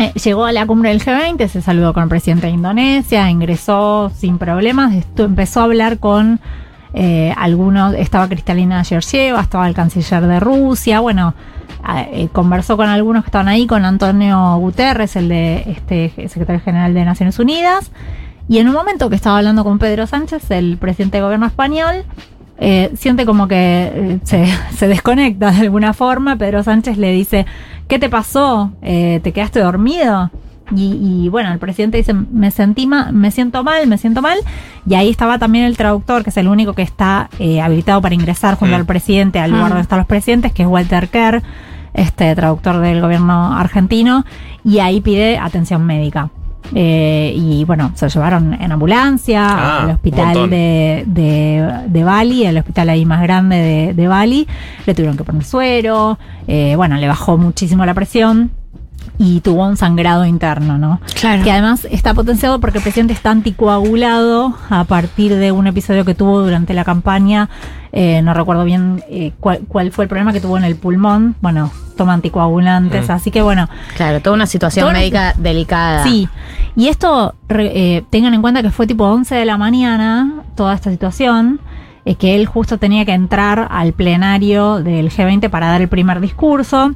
eh, 0.00 0.12
llegó 0.12 0.44
a 0.44 0.52
la 0.52 0.64
cumbre 0.64 0.90
del 0.90 1.02
G20, 1.02 1.48
se 1.48 1.60
saludó 1.60 1.92
con 1.92 2.04
el 2.04 2.08
presidente 2.08 2.46
de 2.46 2.52
Indonesia, 2.52 3.28
ingresó 3.30 4.12
sin 4.14 4.38
problemas, 4.38 4.94
empezó 5.16 5.60
a 5.60 5.64
hablar 5.64 5.98
con 5.98 6.38
eh, 6.94 7.34
algunos, 7.36 7.94
estaba 7.94 8.28
Cristalina 8.28 8.84
Georgieva, 8.84 9.40
estaba 9.40 9.66
el 9.66 9.74
canciller 9.74 10.24
de 10.28 10.38
Rusia, 10.38 11.00
bueno, 11.00 11.34
eh, 11.96 12.28
conversó 12.32 12.76
con 12.76 12.88
algunos 12.88 13.24
que 13.24 13.28
estaban 13.28 13.48
ahí, 13.48 13.66
con 13.66 13.84
Antonio 13.84 14.56
Guterres, 14.58 15.16
el 15.16 15.28
de 15.28 15.64
este 15.66 16.12
secretario 16.28 16.60
general 16.60 16.94
de 16.94 17.04
Naciones 17.04 17.38
Unidas, 17.38 17.90
y 18.48 18.58
en 18.58 18.68
un 18.68 18.74
momento 18.74 19.08
que 19.10 19.16
estaba 19.16 19.38
hablando 19.38 19.64
con 19.64 19.78
Pedro 19.78 20.06
Sánchez, 20.06 20.50
el 20.50 20.76
presidente 20.78 21.18
de 21.18 21.22
gobierno 21.22 21.46
español, 21.46 22.04
eh, 22.60 22.90
siente 22.96 23.24
como 23.26 23.46
que 23.46 23.92
eh, 23.94 24.18
se, 24.24 24.46
se 24.76 24.88
desconecta 24.88 25.50
de 25.52 25.60
alguna 25.60 25.92
forma. 25.94 26.36
Pedro 26.36 26.62
Sánchez 26.62 26.98
le 26.98 27.12
dice, 27.12 27.46
¿qué 27.88 27.98
te 27.98 28.08
pasó? 28.08 28.72
Eh, 28.82 29.20
¿Te 29.22 29.32
quedaste 29.32 29.60
dormido? 29.60 30.30
Y, 30.74 31.24
y, 31.24 31.28
bueno, 31.30 31.50
el 31.52 31.58
presidente 31.58 31.96
dice, 31.96 32.12
me 32.12 32.50
sentí 32.50 32.86
ma- 32.86 33.10
me 33.10 33.30
siento 33.30 33.64
mal, 33.64 33.86
me 33.86 33.96
siento 33.96 34.20
mal. 34.20 34.38
Y 34.86 34.94
ahí 34.96 35.08
estaba 35.08 35.38
también 35.38 35.64
el 35.64 35.76
traductor, 35.78 36.22
que 36.24 36.30
es 36.30 36.36
el 36.36 36.46
único 36.48 36.74
que 36.74 36.82
está 36.82 37.30
eh, 37.38 37.60
habilitado 37.62 38.02
para 38.02 38.14
ingresar 38.14 38.56
junto 38.56 38.74
Mm. 38.74 38.80
al 38.80 38.84
presidente, 38.86 39.38
al 39.38 39.50
lugar 39.52 39.66
Mm. 39.66 39.68
donde 39.70 39.82
están 39.82 39.98
los 39.98 40.06
presidentes, 40.06 40.52
que 40.52 40.62
es 40.64 40.68
Walter 40.68 41.08
Kerr, 41.08 41.42
este 41.98 42.34
traductor 42.34 42.78
del 42.78 43.00
gobierno 43.00 43.56
argentino, 43.56 44.24
y 44.64 44.78
ahí 44.78 45.00
pide 45.00 45.38
atención 45.38 45.84
médica. 45.84 46.30
Eh, 46.74 47.32
y 47.34 47.64
bueno, 47.64 47.92
se 47.94 48.04
lo 48.04 48.10
llevaron 48.10 48.52
en 48.52 48.72
ambulancia 48.72 49.46
Ah, 49.48 49.82
al 49.84 49.90
hospital 49.92 50.50
de, 50.50 51.04
de, 51.06 51.66
de 51.86 52.04
Bali, 52.04 52.44
el 52.44 52.58
hospital 52.58 52.90
ahí 52.90 53.06
más 53.06 53.22
grande 53.22 53.56
de, 53.56 53.94
de 53.94 54.08
Bali. 54.08 54.46
Le 54.84 54.94
tuvieron 54.94 55.16
que 55.16 55.24
poner 55.24 55.44
suero, 55.44 56.18
eh, 56.46 56.74
bueno, 56.76 56.96
le 56.96 57.08
bajó 57.08 57.38
muchísimo 57.38 57.86
la 57.86 57.94
presión 57.94 58.50
y 59.16 59.40
tuvo 59.40 59.66
un 59.66 59.78
sangrado 59.78 60.26
interno, 60.26 60.76
¿no? 60.76 61.00
Claro. 61.18 61.42
Que 61.42 61.50
además 61.50 61.88
está 61.90 62.12
potenciado 62.12 62.60
porque 62.60 62.78
el 62.78 62.82
presidente 62.82 63.14
está 63.14 63.30
anticoagulado 63.30 64.54
a 64.68 64.84
partir 64.84 65.34
de 65.36 65.52
un 65.52 65.66
episodio 65.66 66.04
que 66.04 66.14
tuvo 66.14 66.42
durante 66.42 66.74
la 66.74 66.84
campaña. 66.84 67.48
Eh, 67.92 68.20
no 68.20 68.34
recuerdo 68.34 68.64
bien 68.64 69.02
eh, 69.08 69.32
cuál, 69.40 69.60
cuál 69.66 69.90
fue 69.90 70.04
el 70.04 70.08
problema 70.08 70.34
que 70.34 70.40
tuvo 70.40 70.58
en 70.58 70.64
el 70.64 70.76
pulmón. 70.76 71.34
Bueno, 71.40 71.70
toma 71.98 72.14
anticoagulantes, 72.14 73.08
Mm. 73.08 73.12
así 73.12 73.30
que 73.30 73.42
bueno, 73.42 73.68
Claro, 73.96 74.22
toda 74.22 74.34
una 74.34 74.46
situación 74.46 74.84
Toda 74.84 74.92
una- 74.92 75.00
médica 75.00 75.34
delicada. 75.36 76.02
Sí, 76.04 76.26
y 76.76 76.88
esto, 76.88 77.34
re- 77.48 77.72
eh, 77.96 78.04
tengan 78.08 78.32
en 78.32 78.40
cuenta 78.40 78.62
que 78.62 78.70
fue 78.70 78.86
tipo 78.86 79.04
11 79.04 79.34
de 79.34 79.44
la 79.44 79.58
mañana, 79.58 80.42
toda 80.54 80.74
esta 80.74 80.90
situación, 80.90 81.60
es 82.06 82.16
que 82.16 82.34
él 82.36 82.46
justo 82.46 82.78
tenía 82.78 83.04
que 83.04 83.12
entrar 83.12 83.68
al 83.70 83.92
plenario 83.92 84.82
del 84.82 85.10
G20 85.10 85.50
para 85.50 85.66
dar 85.68 85.82
el 85.82 85.88
primer 85.88 86.20
discurso. 86.20 86.94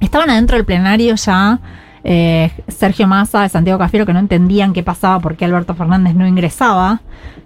Estaban 0.00 0.28
adentro 0.28 0.56
del 0.58 0.66
plenario 0.66 1.14
ya 1.14 1.60
eh, 2.06 2.52
Sergio 2.68 3.06
Massa, 3.06 3.48
Santiago 3.48 3.78
Cafiero, 3.78 4.04
que 4.04 4.12
no 4.12 4.18
entendían 4.18 4.74
qué 4.74 4.82
pasaba, 4.82 5.20
por 5.20 5.36
qué 5.36 5.46
Alberto 5.46 5.74
Fernández 5.74 6.14
no 6.14 6.26
ingresaba, 6.26 7.00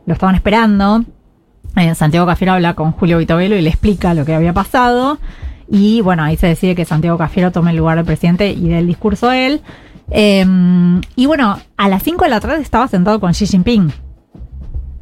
lo 0.05 0.13
estaban 0.15 0.35
esperando. 0.35 1.05
Eh, 1.77 1.95
Santiago 1.95 2.27
Cafiero 2.27 2.55
habla 2.55 2.75
con 2.75 2.91
Julio 2.91 3.19
Vitovelo 3.19 3.55
y 3.55 3.61
le 3.63 3.69
explica 3.69 4.15
lo 4.15 4.25
que 4.25 4.35
había 4.35 4.53
pasado. 4.53 5.19
Y 5.71 6.01
bueno, 6.01 6.23
ahí 6.23 6.37
se 6.37 6.47
decide 6.47 6.75
que 6.75 6.85
Santiago 6.85 7.19
Cafiero 7.19 7.53
tome 7.53 7.73
el 7.73 7.77
lugar 7.77 7.97
del 7.97 8.07
presidente 8.07 8.51
y 8.51 8.69
dé 8.69 8.79
el 8.79 8.87
discurso 8.87 9.31
él. 9.33 9.61
Eh, 10.11 10.45
y 11.17 11.27
bueno, 11.27 11.59
a 11.77 11.89
las 11.89 12.03
5 12.03 12.25
de 12.25 12.31
la 12.31 12.41
tarde 12.41 12.63
estaba 12.63 12.89
sentado 12.89 13.21
con 13.21 13.33
Xi 13.33 13.47
Jinping. 13.47 13.93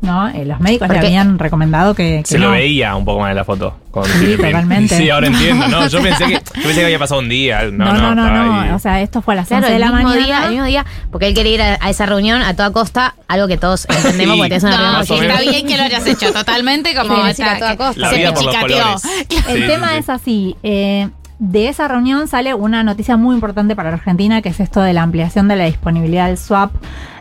¿No? 0.07 0.29
Eh, 0.29 0.45
los 0.47 0.61
médicos 0.61 0.89
le 0.89 0.99
habían 0.99 1.39
recomendado 1.39 1.95
que. 1.95 2.21
que 2.25 2.29
se 2.31 2.39
lo 2.39 2.51
veía 2.53 2.95
un 2.97 3.05
poco 3.05 3.21
más 3.21 3.31
en 3.31 3.37
la 3.37 3.45
foto. 3.45 3.77
Con 3.91 4.05
Sí, 4.05 4.37
totalmente. 4.37 4.97
Sí, 4.99 5.11
ahora 5.11 5.27
entiendo, 5.27 5.67
¿no? 5.69 5.87
Yo 5.89 6.01
pensé 6.01 6.25
que, 6.27 6.33
yo 6.57 6.63
pensé 6.63 6.75
que 6.81 6.85
había 6.85 6.99
pasado 6.99 7.21
un 7.21 7.29
día. 7.29 7.63
No, 7.73 7.93
No, 7.93 8.15
no, 8.15 8.15
no, 8.15 8.65
no. 8.67 8.77
O 8.77 8.79
sea, 8.79 9.01
esto 9.03 9.21
fue 9.23 9.35
a 9.35 9.39
las 9.39 9.49
Claro, 9.49 9.67
11 9.67 9.71
de 9.71 9.75
el 9.77 9.81
la 9.81 9.91
mismo 9.93 10.09
mañana. 10.11 10.25
día, 10.27 10.45
el 10.45 10.51
mismo 10.51 10.67
día, 10.67 10.87
porque 11.11 11.29
él 11.29 11.35
quería 11.35 11.55
ir 11.55 11.63
a, 11.63 11.79
a 11.81 11.91
esa 11.91 12.07
reunión 12.07 12.43
a 12.43 12.55
toda 12.55 12.73
costa, 12.73 13.15
algo 13.29 13.49
que 13.49 13.57
todos 13.57 13.87
entendemos 13.89 14.35
Sí. 14.37 14.41
porque 14.41 14.55
es 14.57 14.63
una 14.65 14.77
No, 14.77 15.03
reunión 15.03 15.31
está 15.31 15.41
bien 15.51 15.67
que 15.67 15.77
lo 15.77 15.83
hayas 15.83 16.07
hecho 16.07 16.33
totalmente 16.33 16.95
como 16.95 17.15
a 17.17 17.35
toda 17.35 17.77
costa. 17.77 18.01
La 18.01 18.11
se 18.11 18.17
vida 18.17 18.33
por 18.35 18.45
los 18.45 18.57
colores. 18.57 19.03
El 19.49 19.63
Sí, 19.63 19.67
tema 19.67 19.97
es 19.97 20.09
así. 20.09 20.57
eh, 20.63 21.09
de 21.39 21.69
esa 21.69 21.87
reunión 21.87 22.29
sale 22.29 22.55
una 22.55 22.83
noticia 22.83 23.19
muy 23.19 23.35
importante 23.35 23.77
para 23.77 23.93
Argentina, 23.93 24.41
que 24.41 24.49
es 24.49 24.61
esto 24.61 24.81
de 24.81 24.95
la 24.95 25.03
ampliación 25.03 25.49
de 25.49 25.57
la 25.57 25.65
disponibilidad 25.65 26.29
del 26.29 26.39
swap 26.39 26.73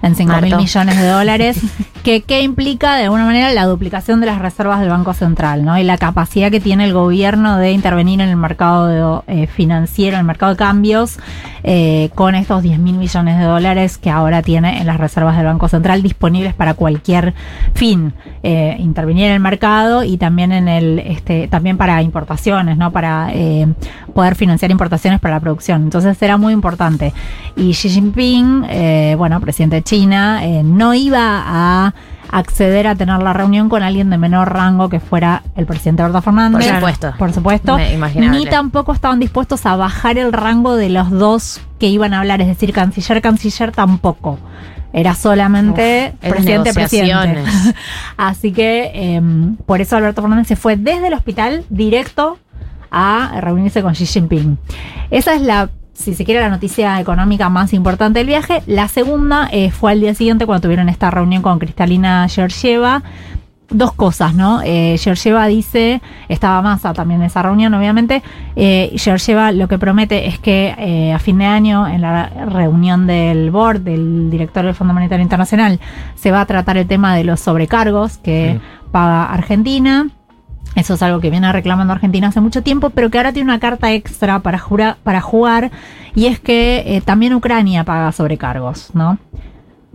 en 0.01 0.15
5 0.15 0.41
mil 0.41 0.55
millones 0.55 0.97
de 0.97 1.07
dólares, 1.07 1.59
que, 2.03 2.21
que 2.21 2.41
implica 2.41 2.95
de 2.95 3.05
alguna 3.05 3.25
manera 3.25 3.51
la 3.51 3.65
duplicación 3.65 4.21
de 4.21 4.27
las 4.27 4.39
reservas 4.39 4.79
del 4.79 4.89
Banco 4.89 5.13
Central, 5.13 5.65
¿no? 5.65 5.77
Y 5.77 5.83
la 5.83 5.97
capacidad 5.97 6.51
que 6.51 6.59
tiene 6.59 6.85
el 6.85 6.93
gobierno 6.93 7.57
de 7.57 7.71
intervenir 7.71 8.21
en 8.21 8.29
el 8.29 8.37
mercado 8.37 9.23
de, 9.25 9.43
eh, 9.43 9.47
financiero, 9.47 10.15
en 10.15 10.21
el 10.21 10.25
mercado 10.25 10.53
de 10.53 10.57
cambios, 10.57 11.17
eh, 11.63 12.11
con 12.13 12.35
estos 12.35 12.61
10 12.61 12.77
mil 12.79 12.97
millones 12.97 13.39
de 13.39 13.43
dólares 13.43 13.97
que 13.97 14.11
ahora 14.11 14.43
tiene 14.43 14.79
en 14.79 14.85
las 14.85 14.97
reservas 14.97 15.35
del 15.35 15.47
Banco 15.47 15.67
Central 15.67 16.03
disponibles 16.03 16.53
para 16.53 16.75
cualquier 16.75 17.33
fin. 17.73 18.13
Eh, 18.43 18.75
intervenir 18.79 19.25
en 19.25 19.33
el 19.33 19.39
mercado 19.39 20.03
y 20.03 20.17
también 20.17 20.51
en 20.51 20.67
el, 20.67 20.99
este, 20.99 21.47
también 21.47 21.77
para 21.77 22.03
importaciones, 22.03 22.77
¿no? 22.77 22.91
Para 22.91 23.31
poder 24.13 24.35
financiar 24.35 24.71
importaciones 24.71 25.19
para 25.19 25.35
la 25.35 25.39
producción. 25.39 25.83
Entonces 25.83 26.21
era 26.21 26.37
muy 26.37 26.53
importante. 26.53 27.13
Y 27.55 27.71
Xi 27.71 27.89
Jinping, 27.89 28.65
eh, 28.69 29.15
bueno, 29.17 29.39
presidente 29.41 29.77
de 29.77 29.83
China, 29.83 30.45
eh, 30.45 30.63
no 30.63 30.93
iba 30.93 31.43
a 31.45 31.93
acceder 32.31 32.87
a 32.87 32.95
tener 32.95 33.21
la 33.21 33.33
reunión 33.33 33.69
con 33.69 33.83
alguien 33.83 34.09
de 34.09 34.17
menor 34.17 34.53
rango 34.53 34.89
que 34.89 34.99
fuera 34.99 35.43
el 35.55 35.65
presidente 35.65 36.03
Alberto 36.03 36.21
Fernández. 36.21 36.65
Por 36.65 36.75
supuesto. 36.75 37.13
Por 37.17 37.33
supuesto. 37.33 37.77
Ni 38.15 38.45
tampoco 38.45 38.93
estaban 38.93 39.19
dispuestos 39.19 39.65
a 39.65 39.75
bajar 39.75 40.17
el 40.17 40.33
rango 40.33 40.75
de 40.75 40.89
los 40.89 41.09
dos 41.11 41.61
que 41.79 41.87
iban 41.87 42.13
a 42.13 42.19
hablar, 42.19 42.41
es 42.41 42.47
decir, 42.47 42.73
canciller, 42.73 43.21
canciller 43.21 43.71
tampoco. 43.71 44.39
Era 44.93 45.13
solamente 45.13 46.13
Uf, 46.23 46.29
presidente, 46.29 46.73
presidente. 46.73 47.43
Así 48.17 48.53
que 48.53 48.91
em, 48.93 49.57
por 49.57 49.81
eso 49.81 49.97
Alberto 49.97 50.21
Fernández 50.21 50.47
se 50.47 50.55
fue 50.55 50.77
desde 50.77 51.07
el 51.07 51.13
hospital 51.13 51.65
directo 51.69 52.37
a 52.91 53.39
reunirse 53.41 53.81
con 53.81 53.93
Xi 53.93 54.05
Jinping. 54.05 54.57
Esa 55.11 55.35
es 55.35 55.41
la, 55.41 55.69
si 55.93 56.13
se 56.13 56.25
quiere, 56.25 56.41
la 56.41 56.49
noticia 56.49 56.99
económica 56.99 57.49
más 57.49 57.73
importante 57.73 58.19
del 58.19 58.27
viaje. 58.27 58.61
La 58.67 58.87
segunda 58.87 59.49
eh, 59.51 59.71
fue 59.71 59.91
al 59.91 60.01
día 60.01 60.13
siguiente 60.13 60.45
cuando 60.45 60.63
tuvieron 60.63 60.89
esta 60.89 61.11
reunión 61.11 61.41
con 61.41 61.59
Cristalina 61.59 62.27
Georgieva. 62.27 63.03
Dos 63.67 63.93
cosas, 63.93 64.35
¿no? 64.35 64.61
Eh, 64.63 64.95
Georgieva 64.99 65.47
dice, 65.47 65.99
estaba 66.29 66.61
Massa 66.61 66.93
también 66.93 67.21
en 67.21 67.25
esa 67.25 67.41
reunión, 67.41 67.73
obviamente. 67.73 68.21
Eh, 68.55 68.93
Georgieva 68.95 69.51
lo 69.51 69.67
que 69.67 69.79
promete 69.79 70.27
es 70.27 70.37
que 70.37 70.75
eh, 70.77 71.11
a 71.11 71.17
fin 71.17 71.39
de 71.39 71.45
año, 71.45 71.87
en 71.87 72.01
la 72.01 72.29
reunión 72.47 73.07
del 73.07 73.49
board, 73.49 73.81
del 73.81 74.29
director 74.29 74.65
del 74.65 74.75
Fondo 74.75 74.93
Monetario 74.93 75.23
Internacional, 75.23 75.79
se 76.13 76.29
va 76.29 76.41
a 76.41 76.45
tratar 76.45 76.77
el 76.77 76.85
tema 76.85 77.15
de 77.15 77.23
los 77.23 77.39
sobrecargos 77.39 78.19
que 78.19 78.59
paga 78.91 79.25
Argentina. 79.33 80.09
Eso 80.75 80.95
es 80.95 81.01
algo 81.01 81.21
que 81.21 81.29
viene 81.29 81.51
reclamando 81.51 81.93
Argentina 81.93 82.27
hace 82.27 82.41
mucho 82.41 82.61
tiempo, 82.61 82.89
pero 82.89 83.09
que 83.09 83.17
ahora 83.17 83.31
tiene 83.31 83.49
una 83.49 83.59
carta 83.59 83.91
extra 83.93 84.39
para, 84.39 84.59
jura- 84.59 84.97
para 85.03 85.21
jugar, 85.21 85.71
y 86.15 86.25
es 86.27 86.39
que 86.39 86.83
eh, 86.85 87.01
también 87.01 87.33
Ucrania 87.33 87.83
paga 87.85 88.11
sobrecargos, 88.11 88.89
¿no? 88.93 89.17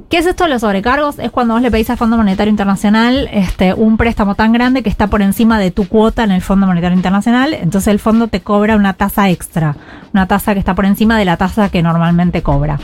¿Qué 0.08 0.16
es 0.18 0.26
esto 0.26 0.44
de 0.44 0.50
los 0.50 0.62
sobrecargos? 0.62 1.18
Es 1.18 1.30
cuando 1.30 1.54
vos 1.54 1.62
le 1.62 1.70
pedís 1.70 1.88
al 1.90 1.98
Fondo 1.98 2.16
Monetario 2.16 2.50
Internacional 2.50 3.28
este, 3.32 3.74
un 3.74 3.96
préstamo 3.96 4.34
tan 4.34 4.52
grande 4.52 4.82
que 4.82 4.88
está 4.88 5.06
por 5.06 5.22
encima 5.22 5.58
de 5.58 5.70
tu 5.70 5.86
cuota 5.86 6.24
en 6.24 6.32
el 6.32 6.40
Fondo 6.40 6.66
Monetario 6.66 6.96
Internacional, 6.96 7.54
entonces 7.54 7.88
el 7.88 7.98
fondo 8.00 8.26
te 8.26 8.40
cobra 8.40 8.74
una 8.74 8.94
tasa 8.94 9.28
extra, 9.28 9.76
una 10.12 10.26
tasa 10.26 10.54
que 10.54 10.58
está 10.58 10.74
por 10.74 10.86
encima 10.86 11.18
de 11.18 11.26
la 11.26 11.36
tasa 11.36 11.68
que 11.68 11.82
normalmente 11.82 12.42
cobra. 12.42 12.80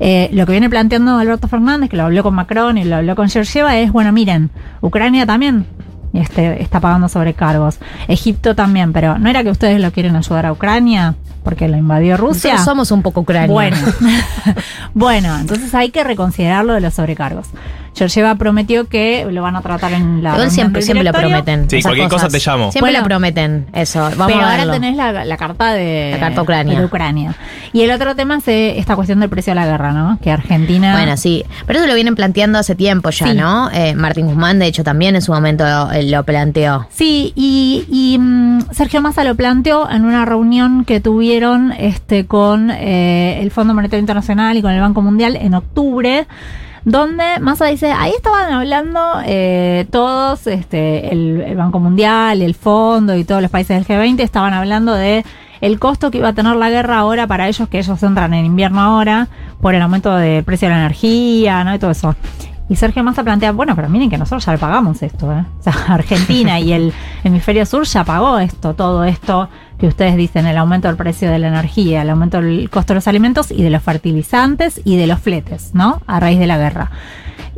Eh, 0.00 0.28
lo 0.32 0.46
que 0.46 0.52
viene 0.52 0.70
planteando 0.70 1.18
Alberto 1.18 1.48
Fernández, 1.48 1.90
que 1.90 1.96
lo 1.96 2.04
habló 2.04 2.22
con 2.22 2.34
Macron 2.34 2.78
y 2.78 2.84
lo 2.84 2.96
habló 2.96 3.14
con 3.14 3.28
Georgieva, 3.28 3.76
es, 3.76 3.92
bueno, 3.92 4.10
miren, 4.12 4.50
Ucrania 4.80 5.26
también 5.26 5.66
este, 6.20 6.62
está 6.62 6.80
pagando 6.80 7.08
sobrecargos, 7.08 7.78
Egipto 8.08 8.54
también, 8.54 8.92
pero 8.92 9.18
¿no 9.18 9.28
era 9.28 9.42
que 9.42 9.50
ustedes 9.50 9.80
lo 9.80 9.90
quieren 9.92 10.16
ayudar 10.16 10.46
a 10.46 10.52
Ucrania? 10.52 11.14
Porque 11.42 11.68
lo 11.68 11.76
invadió 11.76 12.16
Rusia. 12.16 12.52
Nosotros 12.52 12.64
somos 12.64 12.90
un 12.90 13.02
poco 13.02 13.20
Ucrania. 13.20 13.52
Bueno, 13.52 13.76
bueno, 14.94 15.38
entonces 15.38 15.74
hay 15.74 15.90
que 15.90 16.02
reconsiderar 16.02 16.64
lo 16.64 16.72
de 16.72 16.80
los 16.80 16.94
sobrecargos. 16.94 17.48
Georgieva 17.94 18.34
prometió 18.34 18.88
que 18.88 19.26
lo 19.30 19.42
van 19.42 19.56
a 19.56 19.62
tratar 19.62 19.92
en 19.92 20.22
la. 20.22 20.32
Igual 20.32 20.50
siempre, 20.50 20.82
siempre 20.82 21.04
lo 21.04 21.12
prometen. 21.12 21.68
Sí, 21.70 21.80
cualquier 21.82 22.08
cosa 22.08 22.28
te 22.28 22.38
llamo. 22.38 22.72
Siempre 22.72 22.80
Bueno. 22.90 22.98
lo 22.98 23.04
prometen, 23.04 23.66
eso. 23.72 24.00
Vamos 24.16 24.26
pero 24.26 24.40
a 24.40 24.50
ahora 24.52 24.72
tenés 24.72 24.96
la, 24.96 25.24
la 25.24 25.36
carta 25.36 25.72
de 25.72 26.10
La 26.12 26.18
carta 26.20 26.42
Ucrania. 26.42 26.78
de 26.78 26.84
Ucrania. 26.84 27.34
Y 27.72 27.82
el 27.82 27.90
otro 27.90 28.14
tema 28.16 28.36
es 28.38 28.48
esta 28.48 28.96
cuestión 28.96 29.20
del 29.20 29.28
precio 29.30 29.52
de 29.52 29.54
la 29.56 29.66
guerra, 29.66 29.92
¿no? 29.92 30.18
Que 30.20 30.30
Argentina. 30.30 30.94
Bueno, 30.94 31.16
sí. 31.16 31.44
Pero 31.66 31.78
eso 31.78 31.88
lo 31.88 31.94
vienen 31.94 32.14
planteando 32.14 32.58
hace 32.58 32.74
tiempo 32.74 33.10
ya, 33.10 33.28
Sí. 33.28 33.34
¿no? 33.34 33.70
Eh, 33.72 33.94
Martín 33.94 34.26
Guzmán, 34.26 34.58
de 34.58 34.66
hecho, 34.66 34.82
también 34.84 35.14
en 35.14 35.22
su 35.22 35.32
momento 35.32 35.64
lo, 35.64 35.92
eh, 35.92 36.02
lo 36.02 36.22
planteó. 36.24 36.86
Sí, 36.90 37.32
y, 37.36 37.84
y, 37.90 38.18
mm, 38.18 38.70
Sergio 38.72 39.00
Massa 39.00 39.24
lo 39.24 39.34
planteó 39.34 39.88
en 39.90 40.04
una 40.04 40.24
reunión 40.24 40.84
que 40.84 41.00
tuvieron 41.00 41.72
este, 41.72 42.26
con 42.26 42.70
eh, 42.70 43.40
el 43.40 43.50
Fondo 43.50 43.74
Monetario 43.74 44.00
Internacional 44.00 44.56
y 44.56 44.62
con 44.62 44.72
el 44.72 44.80
Banco 44.80 45.00
Mundial 45.02 45.36
en 45.40 45.54
octubre, 45.54 46.26
donde 46.84 47.24
Massa 47.40 47.66
dice, 47.66 47.90
ahí 47.92 48.12
estaban 48.14 48.52
hablando 48.52 49.00
eh, 49.24 49.86
todos, 49.90 50.46
este, 50.46 51.12
el, 51.12 51.54
Banco 51.56 51.80
Mundial, 51.80 52.42
el 52.42 52.54
Fondo 52.54 53.16
y 53.16 53.24
todos 53.24 53.40
los 53.40 53.50
países 53.50 53.86
del 53.86 53.98
G20 53.98 54.20
estaban 54.20 54.52
hablando 54.52 54.92
de 54.94 55.24
el 55.60 55.78
costo 55.78 56.10
que 56.10 56.18
iba 56.18 56.28
a 56.28 56.32
tener 56.34 56.56
la 56.56 56.68
guerra 56.68 56.98
ahora 56.98 57.26
para 57.26 57.48
ellos, 57.48 57.68
que 57.68 57.78
ellos 57.78 58.02
entran 58.02 58.34
en 58.34 58.44
invierno 58.44 58.82
ahora, 58.82 59.28
por 59.62 59.74
el 59.74 59.80
aumento 59.80 60.14
del 60.14 60.44
precio 60.44 60.68
de 60.68 60.74
la 60.74 60.80
energía, 60.80 61.64
¿no? 61.64 61.74
Y 61.74 61.78
todo 61.78 61.90
eso. 61.90 62.14
Y 62.68 62.76
Sergio 62.76 63.02
Massa 63.02 63.22
plantea, 63.22 63.52
bueno, 63.52 63.74
pero 63.74 63.88
miren 63.88 64.10
que 64.10 64.18
nosotros 64.18 64.44
ya 64.44 64.52
le 64.52 64.58
pagamos 64.58 65.02
esto, 65.02 65.32
¿eh? 65.32 65.44
O 65.60 65.62
sea, 65.62 65.74
Argentina 65.88 66.60
y 66.60 66.72
el 66.72 66.92
hemisferio 67.22 67.64
sur 67.64 67.84
ya 67.84 68.04
pagó 68.04 68.38
esto, 68.38 68.74
todo 68.74 69.04
esto 69.04 69.48
que 69.78 69.86
ustedes 69.86 70.16
dicen, 70.16 70.46
el 70.46 70.56
aumento 70.56 70.88
del 70.88 70.96
precio 70.96 71.30
de 71.30 71.38
la 71.38 71.48
energía, 71.48 72.02
el 72.02 72.10
aumento 72.10 72.40
del 72.40 72.70
costo 72.70 72.92
de 72.92 72.96
los 72.96 73.08
alimentos 73.08 73.50
y 73.50 73.62
de 73.62 73.70
los 73.70 73.82
fertilizantes 73.82 74.80
y 74.84 74.96
de 74.96 75.06
los 75.06 75.18
fletes, 75.20 75.74
¿no? 75.74 76.00
A 76.06 76.20
raíz 76.20 76.38
de 76.38 76.46
la 76.46 76.58
guerra. 76.58 76.90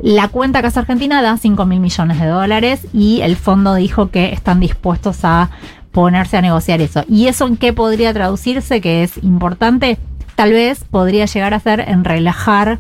La 0.02 0.28
cuenta 0.28 0.58
hace 0.58 0.78
Argentina 0.78 1.23
da 1.23 1.37
5 1.37 1.64
mil 1.64 1.80
millones 1.80 2.20
de 2.20 2.26
dólares 2.26 2.87
y 2.92 3.20
el 3.23 3.37
fondo 3.37 3.75
dijo 3.75 4.11
que 4.11 4.32
están 4.32 4.61
dispuestos 4.61 5.25
a 5.25 5.50
ponerse 5.90 6.37
a 6.37 6.42
negociar 6.42 6.82
eso. 6.82 7.04
¿Y 7.08 7.28
eso 7.28 7.46
en 7.46 7.56
qué 7.56 7.73
podría 7.73 8.12
traducirse? 8.12 8.82
Que 8.82 9.02
es 9.02 9.16
importante, 9.23 9.99
tal 10.35 10.52
vez 10.52 10.85
podría 10.85 11.25
llegar 11.25 11.54
a 11.54 11.61
ser 11.61 11.80
en 11.80 12.04
relajar 12.04 12.78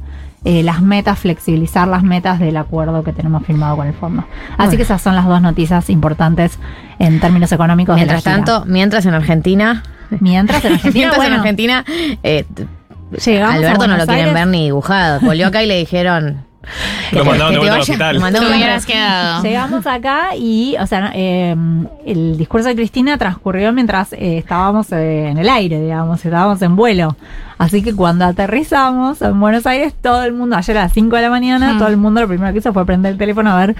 eh, 0.48 0.62
las 0.62 0.80
metas, 0.80 1.18
flexibilizar 1.18 1.88
las 1.88 2.02
metas 2.04 2.38
del 2.38 2.56
acuerdo 2.56 3.02
que 3.02 3.12
tenemos 3.12 3.44
firmado 3.44 3.76
con 3.76 3.86
el 3.88 3.94
fondo. 3.94 4.22
Así 4.52 4.56
Bueno. 4.56 4.76
que 4.76 4.82
esas 4.84 5.02
son 5.02 5.16
las 5.16 5.26
dos 5.26 5.42
noticias 5.42 5.90
importantes 5.90 6.58
en 7.00 7.18
términos 7.20 7.50
económicos. 7.50 7.96
de 7.96 8.06
la 8.06 8.12
Mientras 8.12 8.22
gira. 8.22 8.44
tanto, 8.44 8.64
mientras 8.66 9.04
en 9.06 9.14
Argentina. 9.14 9.82
mientras 10.20 10.64
en 10.64 10.72
Argentina, 10.74 11.08
mientras 11.10 11.26
en 11.26 11.32
Argentina. 11.34 11.84
eh, 12.22 12.44
Alberto 13.44 13.86
no 13.88 13.96
lo 13.96 14.06
quieren 14.06 14.34
ver 14.34 14.46
ni 14.46 14.64
dibujado. 14.64 15.20
Volvió 15.20 15.48
acá 15.48 15.62
y 15.62 15.66
le 15.66 15.78
dijeron. 15.78 16.44
Lo 17.12 17.24
mandaron 17.24 17.52
de 17.52 17.54
te 17.54 17.58
vuelta 17.58 17.74
al 17.74 17.80
hospital. 17.80 18.32
Te 18.32 18.56
hubieras 18.56 18.86
quedado. 18.86 19.42
Llegamos 19.42 19.86
acá 19.86 20.36
y, 20.36 20.76
o 20.80 20.86
sea, 20.86 21.12
eh, 21.14 21.54
el 22.04 22.36
discurso 22.36 22.68
de 22.68 22.74
Cristina 22.74 23.16
transcurrió 23.18 23.72
mientras 23.72 24.12
eh, 24.12 24.38
estábamos 24.38 24.90
eh, 24.92 25.28
en 25.28 25.38
el 25.38 25.48
aire, 25.48 25.80
digamos, 25.80 26.24
estábamos 26.24 26.60
en 26.62 26.76
vuelo. 26.76 27.16
Así 27.58 27.82
que 27.82 27.94
cuando 27.94 28.26
aterrizamos 28.26 29.22
en 29.22 29.40
Buenos 29.40 29.66
Aires, 29.66 29.94
todo 30.00 30.24
el 30.24 30.32
mundo, 30.34 30.56
ayer 30.56 30.76
a 30.76 30.82
las 30.82 30.92
5 30.92 31.16
de 31.16 31.22
la 31.22 31.30
mañana, 31.30 31.74
Hmm. 31.74 31.78
todo 31.78 31.88
el 31.88 31.96
mundo 31.96 32.20
lo 32.20 32.28
primero 32.28 32.52
que 32.52 32.58
hizo 32.58 32.72
fue 32.72 32.84
prender 32.84 33.12
el 33.12 33.18
teléfono 33.18 33.50
a 33.50 33.56
ver 33.56 33.76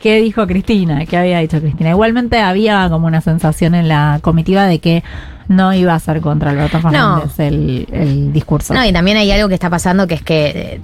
qué 0.00 0.20
dijo 0.20 0.46
Cristina, 0.46 1.04
qué 1.06 1.16
había 1.16 1.38
dicho 1.40 1.60
Cristina. 1.60 1.90
Igualmente 1.90 2.40
había 2.40 2.88
como 2.88 3.06
una 3.06 3.20
sensación 3.20 3.74
en 3.74 3.88
la 3.88 4.20
comitiva 4.22 4.64
de 4.66 4.78
que 4.78 5.02
no 5.48 5.72
iba 5.72 5.94
a 5.94 5.98
ser 5.98 6.20
contra 6.20 6.50
Alberto 6.50 6.80
Fernández 6.80 7.38
el, 7.38 7.86
el 7.92 8.32
discurso. 8.32 8.74
No, 8.74 8.84
y 8.84 8.92
también 8.92 9.16
hay 9.16 9.30
algo 9.30 9.48
que 9.48 9.54
está 9.54 9.70
pasando 9.70 10.06
que 10.06 10.14
es 10.14 10.22
que. 10.22 10.80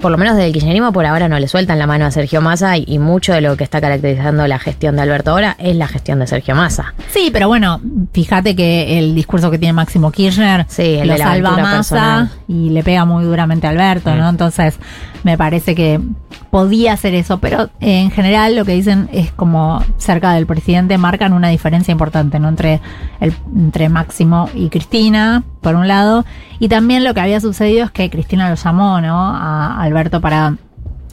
Por 0.00 0.10
lo 0.10 0.18
menos 0.18 0.34
desde 0.34 0.46
el 0.48 0.52
kirchnerismo 0.52 0.92
por 0.92 1.06
ahora 1.06 1.28
no 1.28 1.38
le 1.38 1.48
sueltan 1.48 1.78
la 1.78 1.86
mano 1.86 2.06
a 2.06 2.10
Sergio 2.10 2.40
Massa 2.40 2.76
y, 2.76 2.84
y 2.86 2.98
mucho 2.98 3.32
de 3.32 3.40
lo 3.40 3.56
que 3.56 3.64
está 3.64 3.80
caracterizando 3.80 4.46
la 4.46 4.58
gestión 4.58 4.96
de 4.96 5.02
Alberto 5.02 5.30
ahora 5.30 5.56
es 5.58 5.76
la 5.76 5.86
gestión 5.88 6.18
de 6.20 6.26
Sergio 6.26 6.54
Massa. 6.54 6.94
Sí, 7.10 7.30
pero 7.32 7.48
bueno, 7.48 7.80
fíjate 8.12 8.56
que 8.56 8.98
el 8.98 9.14
discurso 9.14 9.50
que 9.50 9.58
tiene 9.58 9.72
Máximo 9.72 10.10
Kirchner 10.10 10.66
Sí, 10.68 10.96
el 11.00 11.08
lo 11.08 11.16
salva 11.16 11.50
a 11.50 11.56
Massa 11.58 11.94
personal. 11.94 12.30
y 12.48 12.70
le 12.70 12.82
pega 12.82 13.04
muy 13.04 13.24
duramente 13.24 13.66
a 13.66 13.70
Alberto, 13.70 14.14
¿no? 14.14 14.26
Mm. 14.26 14.30
Entonces, 14.30 14.78
me 15.22 15.36
parece 15.36 15.74
que 15.74 16.00
podía 16.50 16.94
hacer 16.94 17.14
eso, 17.14 17.38
pero 17.38 17.64
eh, 17.80 18.00
en 18.00 18.10
general 18.10 18.56
lo 18.56 18.64
que 18.64 18.72
dicen 18.72 19.08
es 19.12 19.30
como 19.32 19.84
cerca 19.98 20.32
del 20.32 20.46
presidente 20.46 20.98
marcan 20.98 21.32
una 21.32 21.48
diferencia 21.48 21.92
importante, 21.92 22.40
¿no? 22.40 22.48
Entre, 22.48 22.80
el, 23.20 23.32
entre 23.54 23.88
Máximo 23.88 24.48
y 24.54 24.68
Cristina, 24.68 25.44
por 25.60 25.74
un 25.74 25.86
lado, 25.88 26.24
y 26.58 26.68
también 26.68 27.04
lo 27.04 27.12
que 27.14 27.20
había 27.20 27.40
sucedido 27.40 27.84
es 27.84 27.90
que 27.90 28.08
Cristina 28.10 28.48
lo 28.48 28.56
llamó, 28.56 29.00
¿no? 29.00 29.18
A 29.18 29.80
Alberto 29.82 30.20
para... 30.20 30.56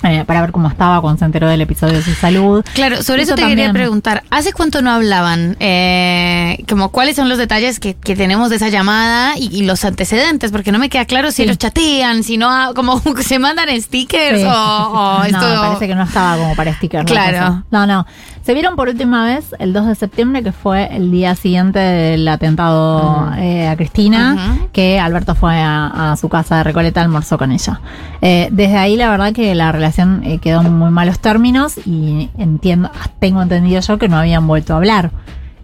eh, 0.03 0.23
para 0.27 0.41
ver 0.41 0.51
cómo 0.51 0.67
estaba 0.67 1.01
cuando 1.01 1.17
se 1.19 1.25
enteró 1.25 1.47
del 1.49 1.61
episodio 1.61 1.95
de 1.95 2.03
su 2.03 2.13
salud. 2.13 2.63
Claro, 2.75 3.01
sobre 3.01 3.23
eso, 3.23 3.33
Eso 3.33 3.43
te 3.43 3.49
quería 3.49 3.73
preguntar. 3.73 4.23
¿Hace 4.29 4.53
cuánto 4.53 4.81
no 4.83 4.91
hablaban? 4.91 5.57
Eh, 5.59 6.63
como 6.69 6.89
cuáles 6.89 7.15
son 7.15 7.29
los 7.29 7.37
detalles 7.39 7.79
que, 7.79 7.95
que 7.95 8.15
tenemos 8.15 8.49
de 8.51 8.57
esa 8.57 8.69
llamada 8.69 9.33
y, 9.37 9.47
y 9.51 9.63
los 9.65 9.83
antecedentes, 9.85 10.51
porque 10.51 10.71
no 10.71 10.77
me 10.79 10.89
queda 10.89 11.05
claro 11.05 11.31
si 11.31 11.41
Sí. 11.43 11.47
los 11.47 11.57
chatean, 11.57 12.23
si 12.23 12.37
no, 12.37 12.47
ah, 12.49 12.71
como 12.75 13.01
se 13.23 13.39
mandan 13.39 13.69
stickers 13.81 14.39
Sí. 14.41 14.45
o. 14.47 15.23
No, 15.31 15.39
me 15.41 15.57
parece 15.57 15.87
que 15.87 15.95
no 15.95 16.03
estaba 16.03 16.37
como 16.37 16.55
para 16.55 16.73
sticker. 16.75 16.99
¿no? 16.99 17.05
Claro. 17.05 17.63
No, 17.71 17.87
no. 17.87 18.05
Se 18.47 18.53
vieron 18.53 18.77
por 18.77 18.87
última 18.87 19.25
vez 19.25 19.53
el 19.59 19.73
2 19.73 19.87
de 19.87 19.95
septiembre, 19.95 20.41
que 20.41 20.53
fue 20.53 20.87
el 20.95 21.11
día 21.11 21.35
siguiente 21.35 21.79
del 21.79 22.25
atentado 22.29 23.29
eh, 23.35 23.67
a 23.67 23.75
Cristina, 23.75 24.69
que 24.71 25.01
Alberto 25.01 25.35
fue 25.35 25.55
a, 25.55 26.13
a 26.13 26.15
su 26.15 26.29
casa 26.29 26.59
de 26.59 26.63
Recoleta, 26.63 27.01
almorzó 27.01 27.37
con 27.37 27.51
ella. 27.51 27.81
Eh, 28.21 28.47
desde 28.49 28.77
ahí, 28.77 28.95
la 28.95 29.09
verdad 29.09 29.33
que 29.33 29.53
la 29.53 29.73
relación 29.73 30.21
eh, 30.23 30.37
quedó 30.37 30.61
en 30.61 30.73
muy 30.73 30.91
malos 30.91 31.19
términos 31.19 31.77
y 31.85 32.29
entiendo, 32.37 32.89
tengo 33.19 33.41
entendido 33.41 33.81
yo 33.81 33.97
que 33.97 34.07
no 34.07 34.17
habían 34.17 34.47
vuelto 34.47 34.75
a 34.75 34.77
hablar. 34.77 35.11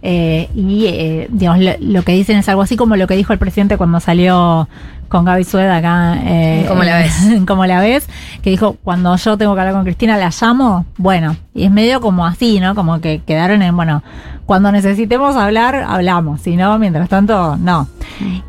Eh, 0.06 0.50
y, 0.54 0.84
eh, 0.84 1.28
digamos, 1.30 1.60
lo, 1.64 1.70
lo 1.80 2.02
que 2.02 2.12
dicen 2.12 2.36
es 2.36 2.46
algo 2.50 2.60
así 2.60 2.76
como 2.76 2.96
lo 2.96 3.06
que 3.06 3.16
dijo 3.16 3.32
el 3.32 3.38
presidente 3.38 3.78
cuando 3.78 3.98
salió 4.00 4.68
con 5.08 5.24
Gaby 5.24 5.44
Sueda 5.44 5.76
acá. 5.76 6.18
Eh, 6.24 6.64
¿Cómo 6.68 6.82
la 6.82 6.98
ves? 6.98 7.26
en 7.26 7.46
¿Cómo 7.46 7.66
la 7.66 7.80
ves? 7.80 8.08
Que 8.42 8.50
dijo, 8.50 8.76
cuando 8.82 9.16
yo 9.16 9.36
tengo 9.38 9.54
que 9.54 9.60
hablar 9.60 9.74
con 9.74 9.84
Cristina, 9.84 10.16
la 10.16 10.30
llamo. 10.30 10.86
Bueno, 10.96 11.36
y 11.54 11.64
es 11.64 11.70
medio 11.70 12.00
como 12.00 12.26
así, 12.26 12.60
¿no? 12.60 12.74
Como 12.74 13.00
que 13.00 13.22
quedaron 13.24 13.62
en, 13.62 13.76
bueno, 13.76 14.02
cuando 14.46 14.70
necesitemos 14.72 15.36
hablar, 15.36 15.84
hablamos. 15.88 16.42
Si 16.42 16.56
no, 16.56 16.78
mientras 16.78 17.08
tanto, 17.08 17.56
no. 17.56 17.88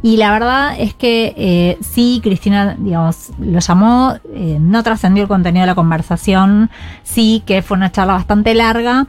Y 0.02 0.18
la 0.18 0.32
verdad 0.32 0.76
es 0.78 0.94
que 0.94 1.34
eh, 1.38 1.78
sí, 1.82 2.20
Cristina, 2.22 2.76
digamos, 2.78 3.32
lo 3.40 3.60
llamó, 3.60 4.16
eh, 4.34 4.58
no 4.60 4.84
trascendió 4.84 5.24
el 5.24 5.30
contenido 5.30 5.62
de 5.64 5.68
la 5.68 5.76
conversación, 5.76 6.70
sí 7.04 7.44
que 7.46 7.62
fue 7.62 7.78
una 7.78 7.92
charla 7.92 8.14
bastante 8.14 8.54
larga. 8.54 9.08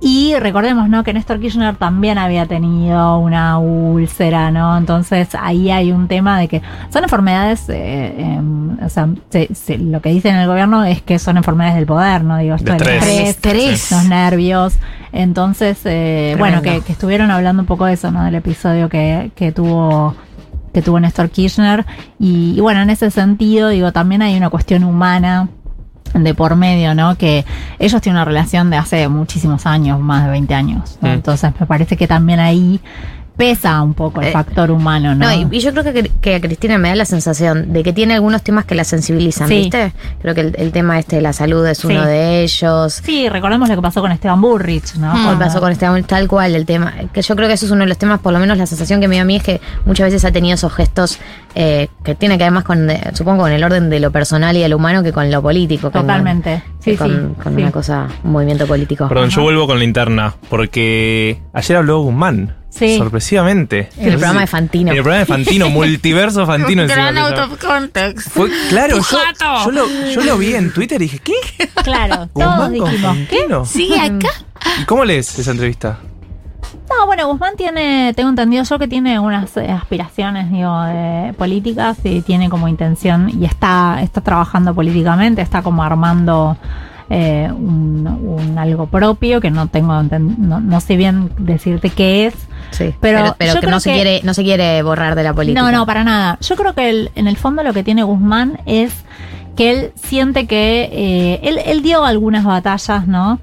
Y 0.00 0.34
recordemos, 0.38 0.88
¿no? 0.88 1.02
Que 1.02 1.12
Néstor 1.12 1.40
Kirchner 1.40 1.74
también 1.74 2.18
había 2.18 2.46
tenido 2.46 3.18
una 3.18 3.58
úlcera, 3.58 4.52
¿no? 4.52 4.76
Entonces 4.78 5.28
ahí 5.40 5.72
hay 5.72 5.90
un 5.90 6.06
tema 6.06 6.38
de 6.38 6.46
que 6.46 6.62
son 6.90 7.02
enfermedades, 7.02 7.68
eh, 7.68 8.14
em, 8.16 8.78
o 8.80 8.88
sea, 8.88 9.08
se- 9.30 9.52
se- 9.54 9.76
lo 9.78 10.00
que 10.00 10.10
dicen 10.10 10.36
en 10.36 10.42
el 10.42 10.46
gobierno 10.48 10.84
es 10.84 11.02
que 11.02 11.18
son 11.18 11.36
enfermedades 11.36 11.74
del 11.76 11.86
poder, 11.86 12.22
¿no? 12.22 12.38
Digo, 12.38 12.54
esto 12.54 12.72
De 12.74 12.78
del 12.78 12.88
estrés. 12.98 13.28
Estrés. 13.30 13.90
los 13.90 14.04
nervios. 14.04 14.78
Entonces, 15.12 15.80
eh, 15.84 16.36
bueno, 16.38 16.62
que, 16.62 16.80
que 16.82 16.92
estuvieron 16.92 17.30
hablando 17.32 17.62
un 17.62 17.66
poco 17.66 17.84
de 17.86 17.94
eso, 17.94 18.12
¿no? 18.12 18.22
Del 18.24 18.36
episodio 18.36 18.88
que, 18.88 19.32
que 19.34 19.50
tuvo 19.52 20.14
que 20.72 20.82
tuvo 20.82 21.00
Néstor 21.00 21.30
Kirchner. 21.30 21.84
Y, 22.20 22.52
y 22.56 22.60
bueno, 22.60 22.82
en 22.82 22.90
ese 22.90 23.10
sentido, 23.10 23.70
digo, 23.70 23.90
también 23.90 24.20
hay 24.22 24.36
una 24.36 24.50
cuestión 24.50 24.84
humana 24.84 25.48
de 26.14 26.34
por 26.34 26.56
medio, 26.56 26.94
¿no? 26.94 27.16
Que 27.16 27.44
ellos 27.78 28.00
tienen 28.00 28.16
una 28.16 28.24
relación 28.24 28.70
de 28.70 28.76
hace 28.76 29.08
muchísimos 29.08 29.66
años, 29.66 30.00
más 30.00 30.24
de 30.24 30.30
20 30.30 30.54
años. 30.54 30.98
¿no? 31.00 31.08
Mm. 31.08 31.12
Entonces 31.12 31.52
me 31.58 31.66
parece 31.66 31.96
que 31.96 32.06
también 32.06 32.40
ahí 32.40 32.80
pesa 33.38 33.80
un 33.82 33.94
poco 33.94 34.20
el 34.20 34.26
Eh, 34.28 34.32
factor 34.32 34.70
humano, 34.70 35.14
¿no? 35.14 35.24
No, 35.26 35.32
y, 35.32 35.56
y 35.56 35.60
yo 35.60 35.72
creo 35.72 35.84
que, 35.84 36.10
que 36.20 36.34
a 36.34 36.40
Cristina 36.40 36.76
me 36.76 36.88
da 36.90 36.96
la 36.96 37.04
sensación 37.06 37.72
de 37.72 37.82
que 37.82 37.92
tiene 37.94 38.12
algunos 38.14 38.42
temas 38.42 38.64
que 38.66 38.74
la 38.74 38.84
sensibilizan, 38.84 39.48
Sí. 39.48 39.54
¿viste? 39.54 39.92
Creo 40.20 40.34
que 40.34 40.40
el, 40.42 40.54
el 40.58 40.72
tema 40.72 40.98
este 40.98 41.16
de 41.16 41.22
la 41.22 41.32
salud 41.32 41.64
es 41.66 41.84
uno 41.84 42.04
de 42.04 42.42
ellos. 42.42 43.00
Sí, 43.04 43.28
recordemos 43.28 43.68
lo 43.68 43.76
que 43.76 43.80
pasó 43.82 44.00
con 44.02 44.10
Esteban 44.12 44.40
Burrich, 44.40 44.96
¿no? 44.96 45.14
Mm. 45.14 45.38
Pasó 45.38 45.60
con 45.60 45.70
este 45.72 45.86
tal 46.08 46.26
cual 46.28 46.54
el 46.56 46.66
tema, 46.66 46.92
que 47.12 47.22
yo 47.22 47.36
creo 47.36 47.46
que 47.48 47.54
eso 47.54 47.64
es 47.66 47.70
uno 47.72 47.82
de 47.84 47.88
los 47.88 47.96
temas, 47.98 48.18
por 48.20 48.32
lo 48.32 48.40
menos 48.40 48.58
la 48.58 48.66
sensación 48.66 49.00
que 49.00 49.06
me 49.08 49.14
dio 49.14 49.22
a 49.22 49.24
mí 49.24 49.36
es 49.36 49.42
que 49.44 49.60
muchas 49.86 50.06
veces 50.08 50.24
ha 50.24 50.32
tenido 50.32 50.56
esos 50.56 50.72
gestos 50.74 51.18
eh, 51.54 51.88
que 52.04 52.14
tiene 52.16 52.36
que 52.38 52.44
ver 52.44 52.52
más 52.52 52.64
con, 52.64 52.90
eh, 52.90 53.00
supongo, 53.14 53.42
con 53.44 53.52
el 53.52 53.62
orden 53.64 53.88
de 53.88 54.00
lo 54.00 54.10
personal 54.10 54.56
y 54.56 54.60
de 54.60 54.68
lo 54.68 54.76
humano 54.76 55.02
que 55.04 55.12
con 55.12 55.30
lo 55.30 55.40
político. 55.40 55.90
Totalmente. 55.90 56.62
con- 56.64 56.78
Sí, 56.82 56.96
con, 56.96 57.08
sí, 57.10 57.42
con 57.42 57.54
sí. 57.54 57.62
una 57.62 57.70
cosa, 57.70 58.06
un 58.24 58.32
movimiento 58.32 58.66
político. 58.66 59.08
Perdón, 59.08 59.30
yo 59.30 59.42
vuelvo 59.42 59.66
con 59.66 59.78
linterna, 59.78 60.34
porque 60.48 61.40
ayer 61.52 61.76
habló 61.76 62.00
Guzmán. 62.00 62.54
Sí. 62.78 62.96
Sorpresivamente. 62.96 63.88
En 63.96 64.08
el 64.08 64.14
programa 64.14 64.40
de 64.42 64.46
Fantino. 64.46 64.90
En 64.92 64.96
el 64.96 65.02
programa 65.02 65.20
de 65.20 65.26
Fantino, 65.26 65.68
multiverso 65.70 66.46
Fantino. 66.46 66.86
Gran 66.86 67.18
out 67.18 67.38
of 67.38 67.58
context. 67.58 68.28
Fue, 68.30 68.48
claro, 68.68 68.98
yo, 69.64 69.70
lo, 69.70 69.86
yo 70.10 70.22
lo 70.22 70.38
vi 70.38 70.54
en 70.54 70.72
Twitter 70.72 71.00
y 71.02 71.04
dije, 71.04 71.18
¿qué? 71.18 71.68
Claro, 71.82 72.28
todos 72.34 72.70
dijimos, 72.70 73.16
¿qué? 73.28 73.46
Sigue 73.64 74.00
acá. 74.00 74.28
¿Y 74.80 74.84
cómo 74.84 75.04
lees 75.04 75.38
esa 75.38 75.50
entrevista? 75.50 75.98
No, 76.90 77.06
bueno, 77.06 77.28
Guzmán 77.28 77.54
tiene, 77.56 78.12
tengo 78.14 78.30
entendido 78.30 78.64
yo 78.64 78.78
que 78.78 78.88
tiene 78.88 79.18
unas 79.18 79.56
eh, 79.56 79.70
aspiraciones, 79.70 80.50
digo, 80.50 80.84
eh, 80.86 81.34
políticas 81.36 81.98
y 82.04 82.22
tiene 82.22 82.48
como 82.48 82.66
intención 82.66 83.30
y 83.30 83.44
está, 83.44 84.00
está 84.02 84.22
trabajando 84.22 84.74
políticamente, 84.74 85.42
está 85.42 85.62
como 85.62 85.82
armando 85.82 86.56
eh, 87.10 87.50
un, 87.54 88.06
un 88.06 88.58
algo 88.58 88.86
propio 88.86 89.40
que 89.40 89.50
no 89.50 89.66
tengo, 89.68 90.02
no, 90.02 90.60
no 90.60 90.80
sé 90.80 90.96
bien 90.96 91.30
decirte 91.38 91.90
qué 91.90 92.26
es. 92.26 92.34
Sí, 92.70 92.94
Pero 93.00 93.18
pero, 93.20 93.34
pero 93.38 93.48
yo 93.54 93.54
que 93.54 93.60
creo 93.66 93.70
no 93.70 93.80
se 93.80 93.90
que- 93.90 93.94
quiere, 93.96 94.20
no 94.24 94.34
se 94.34 94.42
quiere 94.42 94.82
borrar 94.82 95.14
de 95.14 95.22
la 95.22 95.32
política. 95.34 95.60
No, 95.62 95.72
no, 95.72 95.86
para 95.86 96.04
nada. 96.04 96.38
Yo 96.40 96.56
creo 96.56 96.74
que 96.74 96.90
el- 96.90 97.10
en 97.14 97.26
el 97.26 97.36
fondo 97.36 97.62
lo 97.62 97.72
que 97.72 97.82
tiene 97.82 98.02
Guzmán 98.02 98.58
es 98.66 98.92
que 99.56 99.70
él 99.70 99.92
siente 99.96 100.46
que 100.46 100.88
eh, 100.92 101.40
él, 101.42 101.58
él 101.64 101.82
dio 101.82 102.04
algunas 102.04 102.44
batallas, 102.44 103.06
¿no? 103.08 103.40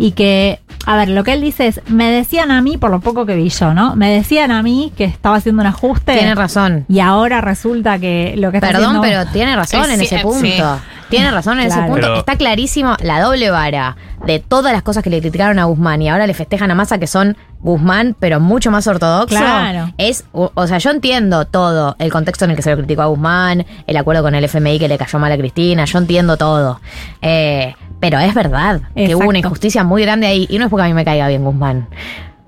Y 0.00 0.12
que, 0.12 0.60
a 0.86 0.96
ver, 0.96 1.08
lo 1.08 1.24
que 1.24 1.32
él 1.32 1.40
dice 1.40 1.66
es, 1.66 1.80
me 1.88 2.08
decían 2.12 2.52
a 2.52 2.62
mí, 2.62 2.76
por 2.76 2.90
lo 2.92 3.00
poco 3.00 3.26
que 3.26 3.34
vi 3.34 3.48
yo, 3.48 3.74
¿no? 3.74 3.96
Me 3.96 4.10
decían 4.10 4.52
a 4.52 4.62
mí 4.62 4.92
que 4.96 5.02
estaba 5.04 5.36
haciendo 5.36 5.62
un 5.62 5.66
ajuste. 5.66 6.12
Tiene 6.14 6.36
razón. 6.36 6.84
Y 6.88 7.00
ahora 7.00 7.40
resulta 7.40 7.98
que 7.98 8.34
lo 8.36 8.52
que 8.52 8.58
está 8.58 8.68
Perdón, 8.68 8.98
haciendo- 8.98 9.02
pero 9.02 9.26
tiene 9.32 9.56
razón 9.56 9.90
en 9.90 9.98
sí, 9.98 10.04
ese 10.04 10.16
eh, 10.18 10.22
punto. 10.22 10.40
sí. 10.46 10.62
Tiene 11.10 11.30
razón 11.30 11.58
en 11.60 11.66
ese 11.68 11.78
punto. 11.80 11.94
Pero- 11.94 12.16
Está 12.18 12.36
clarísimo 12.36 12.96
la 13.00 13.20
doble 13.20 13.50
vara 13.50 13.96
de 14.26 14.38
todas 14.40 14.72
las 14.72 14.82
cosas 14.82 15.02
que 15.02 15.10
le 15.10 15.20
criticaron 15.20 15.58
a 15.58 15.64
Guzmán 15.64 16.02
y 16.02 16.08
ahora 16.08 16.26
le 16.26 16.34
festejan 16.34 16.70
a 16.70 16.74
Massa 16.74 16.98
que 16.98 17.06
son 17.06 17.36
Guzmán, 17.60 18.14
pero 18.18 18.40
mucho 18.40 18.70
más 18.70 18.86
ortodoxo. 18.86 19.36
Claro. 19.36 19.92
Es, 19.98 20.24
o, 20.32 20.50
o 20.54 20.66
sea, 20.66 20.78
yo 20.78 20.90
entiendo 20.90 21.44
todo, 21.46 21.96
el 21.98 22.12
contexto 22.12 22.44
en 22.44 22.50
el 22.52 22.56
que 22.56 22.62
se 22.62 22.70
lo 22.70 22.76
criticó 22.76 23.02
a 23.02 23.06
Guzmán, 23.06 23.64
el 23.86 23.96
acuerdo 23.96 24.22
con 24.22 24.34
el 24.34 24.44
FMI 24.44 24.78
que 24.78 24.88
le 24.88 24.98
cayó 24.98 25.18
mal 25.18 25.32
a 25.32 25.36
Cristina, 25.38 25.84
yo 25.84 25.98
entiendo 25.98 26.36
todo. 26.36 26.80
Eh, 27.22 27.74
pero 28.00 28.18
es 28.20 28.32
verdad 28.34 28.80
que 28.94 29.14
hubo 29.16 29.28
una 29.28 29.38
injusticia 29.38 29.82
muy 29.82 30.02
grande 30.02 30.26
ahí, 30.28 30.46
y 30.50 30.58
no 30.58 30.64
es 30.66 30.70
porque 30.70 30.84
a 30.84 30.86
mí 30.86 30.94
me 30.94 31.04
caiga 31.04 31.26
bien 31.28 31.44
Guzmán. 31.44 31.88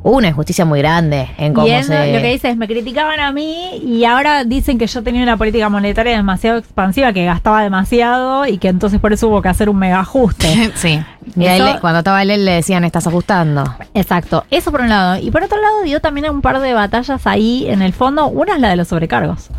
Hubo 0.02 0.16
una 0.16 0.28
injusticia 0.28 0.64
muy 0.64 0.78
grande 0.78 1.28
en 1.36 1.52
cómo 1.52 1.66
Y 1.66 1.72
él 1.72 1.84
se... 1.84 2.12
lo 2.12 2.20
que 2.22 2.32
dice 2.32 2.48
es, 2.50 2.56
me 2.56 2.66
criticaban 2.66 3.20
a 3.20 3.32
mí 3.32 3.76
y 3.84 4.04
ahora 4.06 4.44
dicen 4.44 4.78
que 4.78 4.86
yo 4.86 5.02
tenía 5.02 5.22
una 5.22 5.36
política 5.36 5.68
monetaria 5.68 6.16
demasiado 6.16 6.56
expansiva, 6.58 7.12
que 7.12 7.26
gastaba 7.26 7.62
demasiado 7.62 8.46
y 8.46 8.56
que 8.56 8.68
entonces 8.68 8.98
por 8.98 9.12
eso 9.12 9.28
hubo 9.28 9.42
que 9.42 9.48
hacer 9.50 9.68
un 9.68 9.76
mega 9.78 10.00
ajuste. 10.00 10.72
Sí. 10.80 10.98
Y 11.36 11.44
a 11.46 11.56
él, 11.56 11.62
Eso- 11.68 11.80
cuando 11.80 11.98
estaba 11.98 12.22
él, 12.22 12.28
le 12.28 12.52
decían, 12.52 12.82
estás 12.84 13.06
ajustando. 13.06 13.62
Exacto, 13.92 14.44
eso 14.50 14.70
por 14.72 14.80
un 14.80 14.88
lado. 14.88 15.18
Y 15.20 15.30
por 15.30 15.42
otro 15.44 15.60
lado, 15.60 15.82
dio 15.82 16.00
también 16.00 16.30
un 16.30 16.40
par 16.40 16.60
de 16.60 16.72
batallas 16.72 17.26
ahí 17.26 17.66
en 17.68 17.82
el 17.82 17.92
fondo. 17.92 18.26
Una 18.28 18.54
es 18.54 18.60
la 18.60 18.70
de 18.70 18.76
los 18.76 18.88
sobrecargos. 18.88 19.50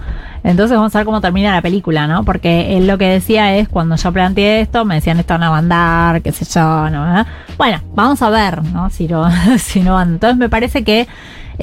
Entonces 0.44 0.76
vamos 0.76 0.96
a 0.96 1.00
ver 1.00 1.06
cómo 1.06 1.22
termina 1.22 1.54
la 1.54 1.62
película, 1.62 2.08
¿no? 2.08 2.24
Porque 2.24 2.78
él 2.78 2.88
lo 2.88 2.98
que 2.98 3.06
decía 3.06 3.56
es, 3.56 3.70
cuando 3.70 3.96
yo 3.96 4.12
planteé 4.12 4.62
esto, 4.62 4.86
me 4.86 4.96
decían 4.96 5.20
esto 5.20 5.34
van 5.34 5.44
a 5.44 5.52
mandar, 5.52 6.22
qué 6.22 6.32
sé 6.32 6.46
yo, 6.46 6.90
¿no? 6.90 7.22
¿Eh? 7.22 7.26
Bueno, 7.58 7.80
vamos 7.94 8.22
a 8.22 8.30
ver, 8.30 8.64
¿no? 8.64 8.90
Si 8.90 9.08
no, 9.08 9.30
si 9.58 9.82
no. 9.82 10.02
Entonces 10.02 10.38
me 10.38 10.50
parece 10.50 10.84
que 10.84 11.08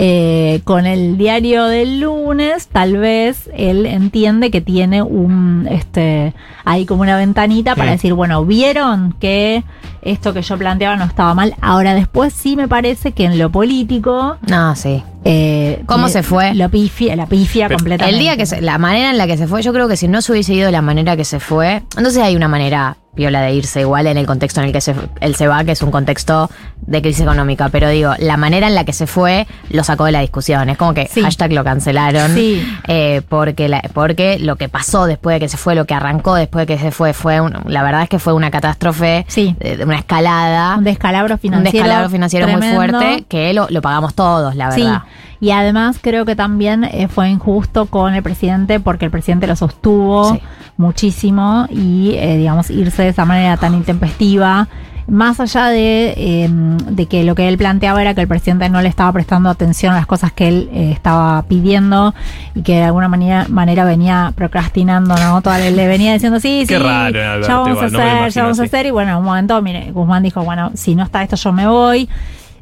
eh, 0.00 0.61
con 0.62 0.87
el 0.87 1.18
diario 1.18 1.64
del 1.64 1.98
lunes, 1.98 2.68
tal 2.68 2.96
vez 2.98 3.50
él 3.52 3.84
entiende 3.84 4.52
que 4.52 4.61
tiene 4.61 5.02
un, 5.02 5.66
este, 5.68 6.34
ahí 6.64 6.87
como 6.87 7.02
una 7.02 7.16
ventanita 7.16 7.74
para 7.74 7.90
decir, 7.90 8.14
bueno, 8.14 8.44
vieron 8.44 9.12
que 9.18 9.64
esto 10.02 10.32
que 10.32 10.42
yo 10.42 10.56
planteaba 10.56 10.94
no 10.94 11.04
estaba 11.04 11.34
mal. 11.34 11.56
Ahora 11.61 11.94
después 11.96 12.32
sí 12.32 12.54
me 12.54 12.68
parece 12.68 13.11
que 13.11 13.24
en 13.24 13.38
lo 13.40 13.50
político, 13.50 14.37
No, 14.48 14.76
sí. 14.76 15.02
eh, 15.24 15.82
¿Cómo 15.87 16.06
le- 16.06 16.12
se 16.12 16.22
fue? 16.22 16.54
Lo 16.54 16.68
pifia, 16.68 17.16
la 17.16 17.26
pifia 17.26 17.66
Pero- 17.66 17.78
completamente. 17.78 18.16
El 18.16 18.22
día 18.22 18.37
que 18.37 18.46
se, 18.46 18.61
la 18.61 18.78
manera 18.78 19.11
en 19.11 19.18
la 19.18 19.26
que 19.26 19.37
se 19.37 19.48
fue, 19.48 19.62
yo 19.62 19.72
creo 19.72 19.88
que 19.88 19.96
si 19.96 20.06
no 20.06 20.22
se 20.22 20.30
hubiese 20.30 20.54
ido 20.54 20.66
de 20.66 20.72
la 20.72 20.80
manera 20.82 21.16
que 21.16 21.24
se 21.24 21.40
fue, 21.40 21.82
entonces 21.96 22.22
hay 22.22 22.37
una 22.37 22.46
manera 22.46 22.96
piola 23.18 23.40
de 23.42 23.52
irse 23.52 23.81
igual 23.81 24.07
en 24.07 24.16
el 24.16 24.26
contexto 24.26 24.61
en 24.61 24.66
el 24.68 24.72
que 24.72 24.81
se, 24.81 24.94
él 25.20 25.35
se 25.35 25.48
va, 25.48 25.64
que 25.64 25.72
es 25.72 25.83
un 25.83 25.90
contexto 25.90 26.48
de 26.83 27.02
crisis 27.02 27.22
económica, 27.22 27.68
pero 27.68 27.88
digo, 27.88 28.12
la 28.18 28.37
manera 28.37 28.68
en 28.68 28.76
la 28.76 28.85
que 28.85 28.92
se 28.92 29.09
fue 29.09 29.48
lo 29.70 29.83
sacó 29.83 30.04
de 30.04 30.12
la 30.12 30.20
discusión. 30.20 30.68
Es 30.70 30.78
como 30.78 30.94
que 30.94 31.09
Sí. 31.09 31.20
hashtag 31.20 31.52
lo 31.52 31.64
cancelaron. 31.64 32.33
Sí. 32.35 32.62
eh, 32.87 33.22
porque, 33.28 33.68
la- 33.68 33.83
porque 33.92 34.38
lo 34.38 34.54
que 34.54 34.68
pasó 34.68 35.07
después 35.07 35.35
de 35.35 35.40
que 35.40 35.48
se 35.48 35.57
fue, 35.57 35.74
lo 35.74 35.85
que 35.85 35.94
arrancó 35.94 36.37
después 36.37 36.66
de 36.66 36.74
que 36.76 36.81
se 36.81 36.92
fue, 36.92 37.12
fue 37.12 37.40
un- 37.40 37.52
la 37.66 37.83
verdad 37.83 38.02
es 38.04 38.09
que 38.09 38.20
fue 38.20 38.33
una 38.35 38.50
catástrofe, 38.52 39.24
Sí. 39.28 39.57
de, 39.59 39.78
de 39.78 39.85
una 39.85 39.98
escalada, 39.98 40.76
un 40.76 40.85
descalabro 40.85 41.35
un 41.35 41.40
financiero. 41.40 41.72
descalabro 41.85 42.09
financiero 42.11 42.46
muy 42.48 42.62
fuerte, 42.72 43.24
que 43.28 43.52
lo, 43.52 43.66
lo 43.68 43.83
pagamos 43.83 44.14
todos, 44.14 44.54
la 44.54 44.70
Sí, 44.70 44.83
verdad. 44.83 45.02
Y 45.40 45.51
además 45.51 45.98
creo 46.01 46.24
que 46.24 46.35
también 46.37 46.85
eh, 46.85 47.09
fue 47.09 47.29
injusto 47.31 47.87
con 47.87 48.14
el 48.14 48.22
presidente 48.22 48.81
porque 48.81 49.05
el 49.05 49.11
presidente 49.11 49.46
lo 49.46 49.57
sostuvo 49.57 50.35
Sí. 50.35 50.40
muchísimo 50.77 51.66
y, 51.70 52.14
eh, 52.16 52.37
digamos, 52.38 52.70
irse 52.70 53.03
de 53.03 53.09
esa 53.11 53.24
manera 53.24 53.57
tan 53.57 53.74
intempestiva. 53.74 54.68
Más 55.07 55.40
allá 55.40 55.68
de, 55.68 56.12
eh, 56.18 56.51
de 56.51 57.07
que 57.07 57.24
lo 57.24 57.35
que 57.35 57.48
él 57.48 57.57
planteaba 57.57 58.03
era 58.03 58.12
que 58.12 58.20
el 58.20 58.29
presidente 58.29 58.68
no 58.68 58.83
le 58.83 58.90
estaba 58.90 59.11
prestando 59.11 59.48
atención 59.48 59.94
a 59.94 59.96
las 59.96 60.07
cosas 60.07 60.33
que 60.33 60.48
él 60.48 60.68
eh, 60.70 60.90
estaba 60.92 61.42
pidiendo 61.44 62.14
y 62.55 62.61
que 62.61 62.74
de 62.74 62.85
alguna 62.85 63.09
manera, 63.09 63.46
manera 63.48 63.87
venía 63.87 64.35
procrastinando, 64.37 65.16
¿no? 65.16 65.40
Toda, 65.40 65.59
le 65.61 65.87
venía 65.88 66.12
diciendo, 66.12 66.40
sí, 66.40 66.66
Qué 66.68 66.77
sí, 66.77 66.83
raro, 66.83 67.07
Alberto, 67.07 67.48
ya 67.48 67.55
vamos 67.55 67.68
igual, 67.70 67.87
a 67.87 67.88
no 67.90 67.98
hacer, 67.98 68.33
ya 68.33 68.42
vamos 68.42 68.61
a 68.61 68.62
hacer. 68.64 68.85
Y 68.85 68.90
bueno, 68.90 69.12
en 69.12 69.16
un 69.16 69.24
momento, 69.24 69.62
mire, 69.62 69.90
Guzmán 69.92 70.22
dijo, 70.22 70.42
bueno, 70.44 70.72
si 70.74 70.94
no 70.94 71.05
está 71.05 71.22
esto, 71.22 71.37
yo 71.37 71.53
me 71.55 71.66
voy. 71.66 72.07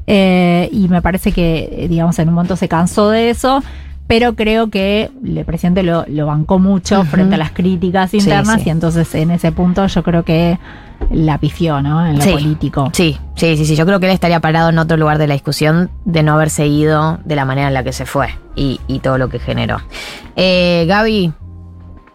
Eh, 0.06 0.68
y 0.72 0.88
me 0.88 1.02
parece 1.02 1.32
que, 1.32 1.68
eh, 1.72 1.88
digamos, 1.88 2.18
en 2.18 2.28
un 2.28 2.34
momento 2.34 2.56
se 2.56 2.68
cansó 2.68 3.10
de 3.10 3.30
eso. 3.30 3.62
pero 4.08 4.36
creo 4.36 4.70
que 4.70 5.10
el 5.24 5.44
presidente 5.44 5.82
lo, 5.82 6.04
lo 6.06 6.26
bancó 6.26 6.60
mucho 6.60 7.02
frente 7.06 7.34
a 7.34 7.38
las 7.38 7.50
críticas 7.50 8.12
Sí, 8.12 8.18
internas 8.18 8.62
sí. 8.62 8.68
y 8.68 8.70
entonces 8.70 9.12
en 9.16 9.32
ese 9.32 9.50
punto 9.50 9.84
yo 9.88 10.04
creo 10.04 10.22
que 10.22 10.60
la 11.10 11.38
pifió, 11.38 11.82
¿no? 11.82 12.06
En 12.06 12.14
lo 12.18 12.22
Sí. 12.22 12.30
político. 12.30 12.88
Sí, 12.92 13.18
sí, 13.34 13.56
sí, 13.56 13.64
sí. 13.64 13.74
Yo 13.74 13.84
creo 13.84 13.98
que 13.98 14.06
él 14.06 14.12
estaría 14.12 14.38
parado 14.38 14.68
en 14.70 14.78
otro 14.78 14.96
lugar 14.96 15.18
de 15.18 15.26
la 15.26 15.34
discusión 15.34 15.90
de 16.04 16.22
no 16.22 16.34
haberse 16.34 16.68
ido 16.68 17.18
de 17.24 17.34
la 17.34 17.44
manera 17.44 17.66
en 17.66 17.74
la 17.74 17.82
que 17.82 17.92
se 17.92 18.06
fue 18.06 18.28
y, 18.54 18.80
y 18.86 19.00
todo 19.00 19.18
lo 19.18 19.28
que 19.28 19.40
generó. 19.40 19.78
Eh, 20.36 20.84
Gaby, 20.86 21.32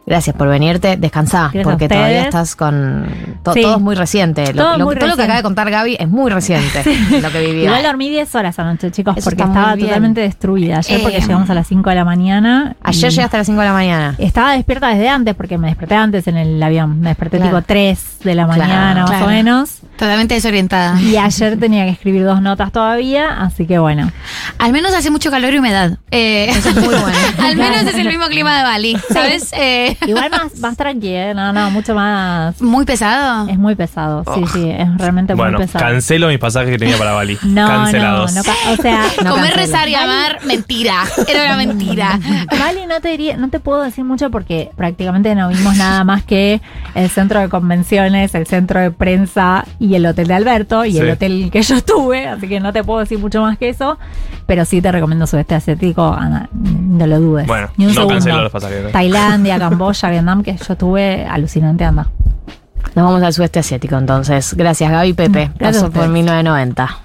gracias 0.05 0.35
por 0.35 0.47
venirte. 0.47 0.97
Descansá, 0.97 1.43
Gracias 1.43 1.63
porque 1.63 1.87
todavía 1.87 2.23
estás 2.23 2.55
con. 2.55 3.05
to- 3.43 3.53
Sí. 3.53 3.61
Todo 3.61 3.75
es 3.75 3.81
muy 3.81 3.95
reciente. 3.95 4.53
Lo, 4.53 4.63
Todo 4.63 4.77
lo- 4.77 4.85
muy 4.85 4.95
todo 4.95 5.09
lo 5.09 5.15
que 5.15 5.21
acaba 5.23 5.37
de 5.37 5.43
contar 5.43 5.69
Gaby 5.69 5.97
es 5.99 6.09
muy 6.09 6.31
reciente. 6.31 6.83
Lo 7.21 7.31
que 7.31 7.39
vivió. 7.45 7.63
Igual 7.65 7.83
dormí 7.83 8.09
10 8.09 8.33
horas 8.35 8.57
anoche, 8.59 8.91
chicos, 8.91 9.17
Eso 9.17 9.29
porque 9.29 9.43
estaba 9.43 9.75
totalmente 9.77 10.21
destruida. 10.21 10.77
Ayer 10.79 11.01
porque 11.01 11.17
Eh, 11.17 11.21
llegamos 11.21 11.49
a 11.49 11.53
las 11.53 11.67
5 11.67 11.89
de 11.89 11.95
la 11.95 12.05
mañana. 12.05 12.75
Ayer 12.83 13.11
llegaste 13.11 13.37
a 13.37 13.39
las 13.39 13.47
5 13.47 13.59
de 13.61 13.67
la 13.67 13.73
mañana. 13.73 14.15
Estaba 14.17 14.53
despierta 14.53 14.87
desde 14.89 15.09
antes 15.09 15.35
porque 15.35 15.57
me 15.57 15.67
desperté 15.67 15.95
antes 15.95 16.27
en 16.27 16.37
el 16.37 16.61
avión. 16.61 16.99
Me 16.99 17.09
desperté 17.09 17.37
Claro. 17.37 17.57
tipo 17.57 17.67
3 17.67 18.17
de 18.23 18.35
la 18.35 18.45
Claro, 18.45 18.61
mañana 18.61 19.01
más 19.01 19.09
claro. 19.11 19.25
o 19.25 19.29
menos. 19.29 19.80
Totalmente 19.97 20.33
desorientada. 20.33 20.99
Y 20.99 21.17
ayer 21.17 21.59
tenía 21.59 21.85
que 21.85 21.91
escribir 21.91 22.23
dos 22.23 22.41
notas 22.41 22.71
todavía, 22.71 23.41
así 23.41 23.67
que 23.67 23.77
bueno. 23.77 24.11
Al 24.57 24.71
menos 24.71 24.93
hace 24.95 25.11
mucho 25.11 25.29
calor 25.29 25.53
y 25.53 25.59
humedad. 25.59 25.99
Eh, 26.09 26.47
Eso 26.49 26.69
es 26.69 26.75
muy 26.75 26.87
bueno. 26.95 27.17
Al 27.37 27.55
menos 27.55 27.81
es 27.83 27.95
el 27.95 28.07
mismo 28.07 28.25
clima 28.27 28.57
de 28.57 28.63
Bali, 28.63 28.97
¿sabes? 29.13 29.51
Eh, 29.53 29.95
Igual 30.07 30.31
más, 30.31 30.57
más 30.59 30.75
tranqui, 30.77 31.09
¿eh? 31.09 31.33
No, 31.35 31.53
no, 31.53 31.69
mucho 31.69 31.93
más. 31.93 32.59
muy 32.61 32.83
pesado. 32.85 33.47
Es 33.47 33.57
muy 33.59 33.75
pesado, 33.75 34.23
sí, 34.33 34.41
Oh. 34.43 34.47
sí, 34.47 34.69
es 34.71 34.87
realmente 34.97 35.33
Bueno, 35.35 35.59
muy 35.59 35.67
pesado. 35.67 35.85
cancelo 35.85 36.27
mis 36.29 36.39
pasajes 36.39 36.71
que 36.71 36.77
tenía 36.79 36.97
para 36.97 37.11
Bali. 37.11 37.37
No, 37.43 37.67
Cancelados. 37.67 38.33
no, 38.33 38.41
no, 38.43 38.51
o 38.73 38.75
sea, 38.77 39.03
No 39.23 39.31
Comer, 39.35 39.53
rezar 39.55 39.87
y 39.87 39.93
amar, 39.95 40.39
mentira. 40.45 41.03
Era 41.27 41.45
una 41.45 41.57
mentira. 41.57 42.19
Vale, 42.59 42.87
no 42.87 42.99
te 43.01 43.09
diría, 43.09 43.37
no 43.37 43.49
te 43.49 43.59
puedo 43.59 43.83
decir 43.83 44.03
mucho 44.03 44.31
porque 44.31 44.71
prácticamente 44.75 45.35
no 45.35 45.49
vimos 45.49 45.75
nada 45.77 46.03
más 46.03 46.23
que 46.23 46.59
el 46.95 47.09
centro 47.09 47.39
de 47.39 47.49
convenciones, 47.49 48.33
el 48.35 48.47
centro 48.47 48.79
de 48.79 48.89
prensa 48.91 49.65
y 49.81 49.95
el 49.95 50.05
hotel 50.05 50.27
de 50.27 50.35
Alberto 50.35 50.85
y 50.85 50.95
el 50.95 51.09
hotel 51.09 51.49
que 51.51 51.63
yo 51.63 51.75
estuve, 51.75 52.27
así 52.27 52.47
que 52.47 52.59
no 52.59 52.71
te 52.71 52.83
puedo 52.83 52.99
decir 52.99 53.17
mucho 53.17 53.41
más 53.41 53.57
que 53.57 53.69
eso, 53.69 53.97
pero 54.45 54.63
sí 54.63 54.79
te 54.79 54.91
recomiendo 54.91 55.25
sudeste 55.25 55.55
asiático, 55.55 56.13
anda, 56.13 56.47
no 56.53 57.07
lo 57.07 57.19
dudes. 57.19 57.47
Bueno, 57.47 57.67
Ni 57.77 57.87
un 57.87 57.95
no 57.95 58.07
cancelo 58.07 58.43
los 58.43 58.51
pasajes. 58.51 58.83
¿no? 58.83 58.89
Tailandia, 58.91 59.57
Camboya, 59.59 60.11
Vietnam, 60.11 60.43
que 60.43 60.55
yo 60.55 60.73
estuve 60.73 61.25
alucinante, 61.25 61.83
anda. 61.83 62.07
Nos 62.93 63.05
vamos 63.05 63.23
al 63.23 63.33
sudeste 63.33 63.57
asiático 63.57 63.97
entonces. 63.97 64.53
Gracias 64.53 64.91
Gaby 64.91 65.13
Pepe. 65.13 65.51
Gracias 65.57 65.83
por 65.83 65.89
ustedes. 65.89 66.09
1990. 66.09 66.97